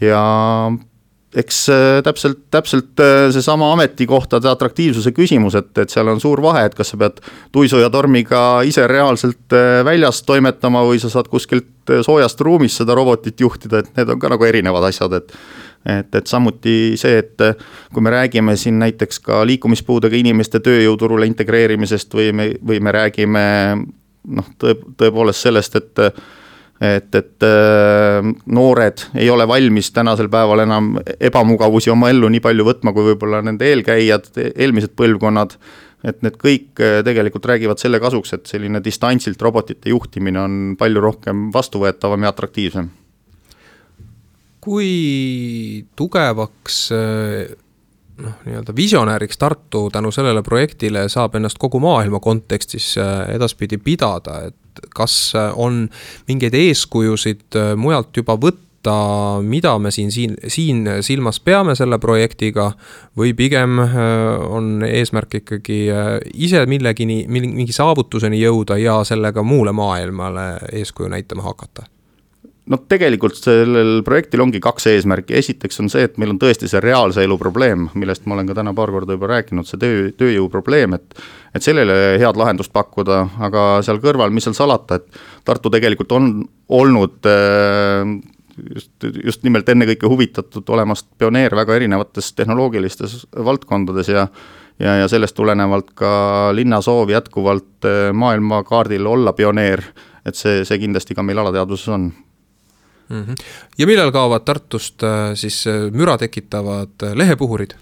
ja 0.00 0.20
eks 1.36 1.58
äh, 1.72 2.02
täpselt, 2.04 2.42
täpselt 2.50 3.00
äh, 3.00 3.30
seesama 3.32 3.72
ametikohtade 3.72 4.50
atraktiivsuse 4.50 5.14
küsimus, 5.16 5.56
et, 5.56 5.72
et 5.78 5.92
seal 5.92 6.08
on 6.12 6.20
suur 6.20 6.42
vahe, 6.42 6.66
et 6.66 6.76
kas 6.76 6.92
sa 6.92 7.00
pead 7.00 7.22
tuisu 7.52 7.80
ja 7.80 7.90
tormiga 7.90 8.60
ise 8.66 8.86
reaalselt 8.90 9.56
väljas 9.86 10.22
toimetama 10.28 10.84
või 10.88 11.00
sa 11.00 11.12
saad 11.12 11.32
kuskilt 11.32 11.94
soojast 12.06 12.40
ruumist 12.44 12.82
seda 12.82 12.94
robotit 12.98 13.40
juhtida, 13.40 13.80
et 13.80 13.96
need 13.96 14.12
on 14.12 14.20
ka 14.20 14.34
nagu 14.34 14.46
erinevad 14.46 14.90
asjad, 14.90 15.16
et 15.22 15.36
et, 15.86 16.14
et 16.14 16.26
samuti 16.26 16.96
see, 17.00 17.22
et 17.22 17.46
kui 17.92 18.04
me 18.04 18.12
räägime 18.12 18.56
siin 18.56 18.78
näiteks 18.82 19.22
ka 19.24 19.40
liikumispuudega 19.48 20.16
inimeste 20.16 20.60
tööjõuturule 20.64 21.28
integreerimisest 21.30 22.14
või 22.14 22.34
me, 22.36 22.50
või 22.66 22.82
me 22.84 22.92
räägime 22.92 23.46
noh, 24.28 24.52
tõe, 24.60 24.76
tõepoolest 25.00 25.48
sellest, 25.48 25.80
et 25.80 26.04
et, 26.80 27.14
et 27.14 27.44
äh, 27.44 28.24
noored 28.48 29.04
ei 29.20 29.28
ole 29.30 29.44
valmis 29.48 29.90
tänasel 29.92 30.30
päeval 30.32 30.64
enam 30.64 30.94
ebamugavusi 31.20 31.92
oma 31.92 32.08
ellu 32.12 32.30
nii 32.32 32.40
palju 32.44 32.64
võtma, 32.64 32.94
kui 32.96 33.10
võib-olla 33.10 33.42
nende 33.44 33.68
eelkäijad, 33.68 34.30
eelmised 34.54 34.96
põlvkonnad. 34.96 35.58
et 36.00 36.22
need 36.24 36.38
kõik 36.40 36.80
äh, 36.80 37.02
tegelikult 37.04 37.44
räägivad 37.44 37.78
selle 37.78 38.00
kasuks, 38.00 38.32
et 38.32 38.46
selline 38.48 38.80
distantsilt 38.80 39.42
robotite 39.42 39.92
juhtimine 39.92 40.40
on 40.40 40.54
palju 40.80 41.00
rohkem 41.04 41.50
vastuvõetavam 41.52 42.24
ja 42.24 42.32
atraktiivsem. 42.32 42.88
Kui 44.60 45.84
tugevaks 45.96 46.78
äh, 46.92 47.52
noh, 48.20 48.40
nii-öelda 48.44 48.76
visionääriks 48.76 49.38
Tartu 49.38 49.88
tänu 49.92 50.12
sellele 50.12 50.42
projektile 50.42 51.08
saab 51.08 51.38
ennast 51.38 51.58
kogu 51.58 51.80
maailma 51.80 52.20
kontekstis 52.20 52.94
edaspidi 53.34 53.78
pidada, 53.78 54.42
et 54.50 54.82
kas 54.94 55.32
äh, 55.36 55.52
on 55.56 55.86
mingeid 56.28 56.54
eeskujusid 56.54 57.60
mujalt 57.76 58.16
juba 58.16 58.36
võtta, 58.40 58.96
mida 59.44 59.74
me 59.78 59.90
siin, 59.92 60.12
siin, 60.12 60.36
siin 60.48 60.88
silmas 61.04 61.40
peame 61.44 61.74
selle 61.76 61.98
projektiga 62.00 62.70
või 63.16 63.34
pigem 63.36 63.76
on 63.80 64.80
eesmärk 64.88 65.36
ikkagi 65.42 65.82
ise 66.32 66.64
millegini, 66.66 67.26
mingi 67.28 67.76
saavutuseni 67.76 68.40
jõuda 68.40 68.80
ja 68.80 69.02
sellega 69.04 69.44
muule 69.44 69.76
maailmale 69.76 70.46
eeskuju 70.80 71.12
näitama 71.12 71.44
hakata 71.50 71.90
no 72.70 72.78
tegelikult 72.90 73.38
sellel 73.38 74.00
projektil 74.06 74.44
ongi 74.44 74.60
kaks 74.62 74.86
eesmärki, 74.92 75.34
esiteks 75.40 75.80
on 75.82 75.90
see, 75.92 76.04
et 76.06 76.18
meil 76.22 76.34
on 76.34 76.38
tõesti 76.40 76.68
see 76.70 76.82
reaalse 76.82 77.24
elu 77.26 77.36
probleem, 77.40 77.88
millest 77.98 78.26
ma 78.30 78.36
olen 78.36 78.50
ka 78.50 78.56
täna 78.60 78.74
paar 78.76 78.92
korda 78.94 79.16
juba 79.16 79.30
rääkinud, 79.32 79.66
see 79.68 79.80
töö, 79.80 80.10
tööjõu 80.20 80.48
probleem, 80.52 80.94
et 80.98 81.22
et 81.50 81.66
sellele 81.66 81.94
head 82.22 82.38
lahendust 82.38 82.70
pakkuda, 82.70 83.24
aga 83.42 83.64
seal 83.82 83.98
kõrval, 84.02 84.30
mis 84.30 84.46
seal 84.46 84.54
salata, 84.54 85.00
et 85.00 85.20
Tartu 85.44 85.72
tegelikult 85.72 86.12
on 86.14 86.30
olnud 86.70 87.26
äh, 87.26 88.14
just, 88.76 88.92
just 89.24 89.42
nimelt 89.42 89.68
ennekõike 89.68 90.06
huvitatud 90.06 90.68
olemast 90.70 91.08
pioneer 91.18 91.56
väga 91.58 91.74
erinevates 91.80 92.32
tehnoloogilistes 92.38 93.24
valdkondades 93.34 94.14
ja 94.14 94.28
ja, 94.80 94.94
ja 95.02 95.08
sellest 95.12 95.36
tulenevalt 95.36 95.90
ka 95.98 96.12
linna 96.56 96.78
soov 96.84 97.10
jätkuvalt 97.10 97.88
äh, 97.88 98.12
maailmakaardil 98.14 99.06
olla 99.06 99.34
pioneer, 99.36 99.82
et 100.24 100.38
see, 100.38 100.62
see 100.64 100.78
kindlasti 100.86 101.18
ka 101.18 101.26
meil 101.26 101.42
alateadvuses 101.42 101.96
on 101.98 102.12
mm. 103.10 103.24
-hmm. 103.24 103.34
ja 103.78 103.86
millal 103.86 104.12
kaovad 104.12 104.44
Tartust 104.44 105.02
äh, 105.02 105.34
siis 105.34 105.66
äh, 105.66 105.90
müra 105.92 106.18
tekitavad 106.18 107.02
äh, 107.02 107.14
lehepuhurid 107.14 107.74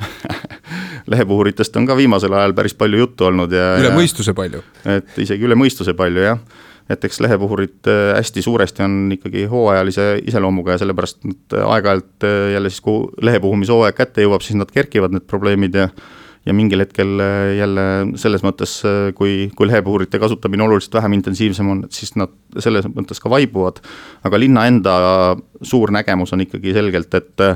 lehepuhuritest 1.12 1.76
on 1.76 1.86
ka 1.86 1.96
viimasel 1.96 2.32
ajal 2.32 2.52
päris 2.56 2.74
palju 2.74 2.98
juttu 2.98 3.28
olnud 3.28 3.52
ja 3.52 3.74
üle 3.80 3.92
mõistuse 3.94 4.34
palju? 4.34 4.62
et 4.84 5.18
isegi 5.18 5.44
üle 5.44 5.58
mõistuse 5.60 5.94
palju, 5.96 6.22
jah. 6.24 6.38
et 6.88 7.04
eks 7.04 7.20
lehepuhurid 7.20 7.90
hästi 8.16 8.42
suuresti 8.42 8.82
on 8.86 9.12
ikkagi 9.18 9.44
hooajalise 9.50 10.06
iseloomuga 10.26 10.76
ja 10.76 10.84
sellepärast 10.84 11.28
nad 11.28 11.58
aeg-ajalt 11.66 12.28
jälle 12.54 12.70
siis, 12.70 12.80
kui 12.80 13.26
lehepuhumishooaeg 13.28 13.94
kätte 13.94 14.24
jõuab, 14.24 14.46
siis 14.46 14.56
nad 14.56 14.72
kerkivad, 14.72 15.12
need 15.12 15.28
probleemid 15.28 15.76
ja 15.76 15.90
ja 16.46 16.54
mingil 16.56 16.80
hetkel 16.84 17.20
äh, 17.20 17.56
jälle 17.58 17.84
selles 18.20 18.44
mõttes, 18.46 18.78
äh, 18.88 19.10
kui, 19.16 19.50
kui 19.56 19.68
lehepuhurite 19.68 20.20
kasutamine 20.22 20.64
oluliselt 20.64 20.96
vähem 20.96 21.18
intensiivsem 21.18 21.68
on, 21.68 21.84
siis 21.92 22.14
nad 22.16 22.32
selles 22.58 22.88
mõttes 22.88 23.20
ka 23.20 23.32
vaibuvad. 23.32 23.82
aga 24.24 24.40
linna 24.40 24.66
enda 24.70 24.96
suur 25.62 25.92
nägemus 25.92 26.32
on 26.32 26.46
ikkagi 26.46 26.76
selgelt, 26.76 27.14
et 27.14 27.46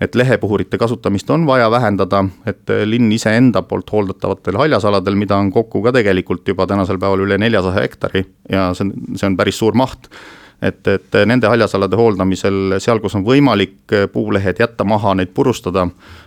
et 0.00 0.14
lehepuhurite 0.14 0.76
kasutamist 0.76 1.30
on 1.32 1.46
vaja 1.48 1.70
vähendada, 1.72 2.18
et 2.44 2.68
linn 2.84 3.12
iseenda 3.16 3.62
poolt 3.64 3.88
hooldatavatel 3.92 4.58
haljasaladel, 4.60 5.14
mida 5.16 5.38
on 5.40 5.48
kokku 5.52 5.80
ka 5.82 5.92
tegelikult 5.96 6.48
juba 6.48 6.66
tänasel 6.68 6.98
päeval 7.00 7.24
üle 7.24 7.38
neljasaja 7.40 7.80
hektari 7.80 8.26
ja 8.52 8.74
see 8.76 8.84
on, 8.84 8.92
see 9.16 9.30
on 9.30 9.38
päris 9.38 9.56
suur 9.62 9.72
maht 9.72 10.10
et, 10.62 10.86
et 10.88 11.18
nende 11.26 11.48
haljasalade 11.48 11.96
hooldamisel 11.96 12.78
seal, 12.82 13.00
kus 13.00 13.14
on 13.18 13.24
võimalik 13.26 13.94
puulehed 14.12 14.60
jätta 14.60 14.84
maha, 14.84 15.14
neid 15.14 15.34
purustada, 15.34 15.86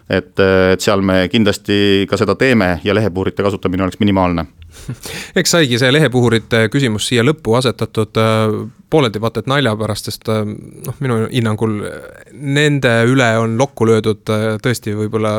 et, 0.10 0.36
et 0.40 0.82
seal 0.82 1.02
me 1.02 1.28
kindlasti 1.32 2.06
ka 2.10 2.18
seda 2.18 2.36
teeme 2.36 2.80
ja 2.84 2.96
lehepuhurite 2.96 3.44
kasutamine 3.44 3.88
oleks 3.88 4.00
minimaalne 4.00 4.46
eks 5.40 5.56
saigi 5.56 5.80
see 5.82 5.94
lehepuhurite 5.94 6.68
küsimus 6.74 7.10
siia 7.10 7.26
lõppu 7.26 7.58
asetatud 7.60 8.18
pooleldi 8.90 9.22
vaata 9.22 9.44
et 9.44 9.50
nalja 9.50 9.76
pärast, 9.78 10.10
sest 10.10 10.30
äh, 10.34 10.42
noh, 10.46 10.96
minu 11.04 11.20
hinnangul 11.30 11.76
nende 12.34 12.92
üle 13.10 13.28
on 13.38 13.56
lokku 13.60 13.86
löödud 13.90 14.32
äh, 14.34 14.46
tõesti 14.64 14.96
võib-olla 14.98 15.34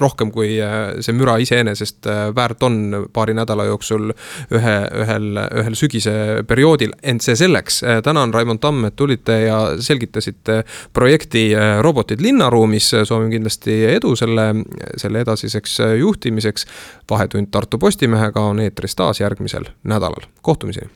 rohkem, 0.00 0.32
kui 0.32 0.54
äh, 0.64 0.96
see 1.04 1.16
müra 1.16 1.36
iseenesest 1.42 2.08
väärt 2.36 2.64
on 2.66 3.08
paari 3.12 3.34
nädala 3.36 3.66
jooksul 3.68 4.12
ühe, 4.54 4.76
ühel, 5.02 5.28
ühel 5.60 5.76
sügise 5.78 6.14
perioodil, 6.48 6.94
ent 7.02 7.24
see 7.24 7.36
selleks. 7.36 7.82
tänan, 8.04 8.32
Raimond 8.34 8.62
Tamm, 8.62 8.84
et 8.88 8.96
tulite 8.96 9.40
ja 9.44 9.58
selgitasite 9.82 10.62
projekti 10.96 11.48
Robotid 11.82 12.22
linnaruumis, 12.24 12.92
soovin 13.04 13.30
kindlasti 13.34 13.76
edu 13.90 14.14
selle, 14.16 14.48
selle 14.96 15.22
edasiseks 15.24 15.78
juhtimiseks. 15.98 16.66
vahetund 17.10 17.50
Tartu 17.50 17.78
Postimehega 17.78 18.40
on 18.40 18.60
eetris 18.86 18.96
taas 18.96 19.20
järgmisel 19.20 19.64
nädalal, 19.82 20.26
kohtumiseni! 20.42 20.90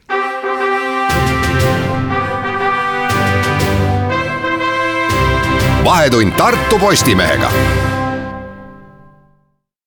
Vahetund 5.84 6.32
Tartu 6.32 6.78
Postimehega 6.78 7.50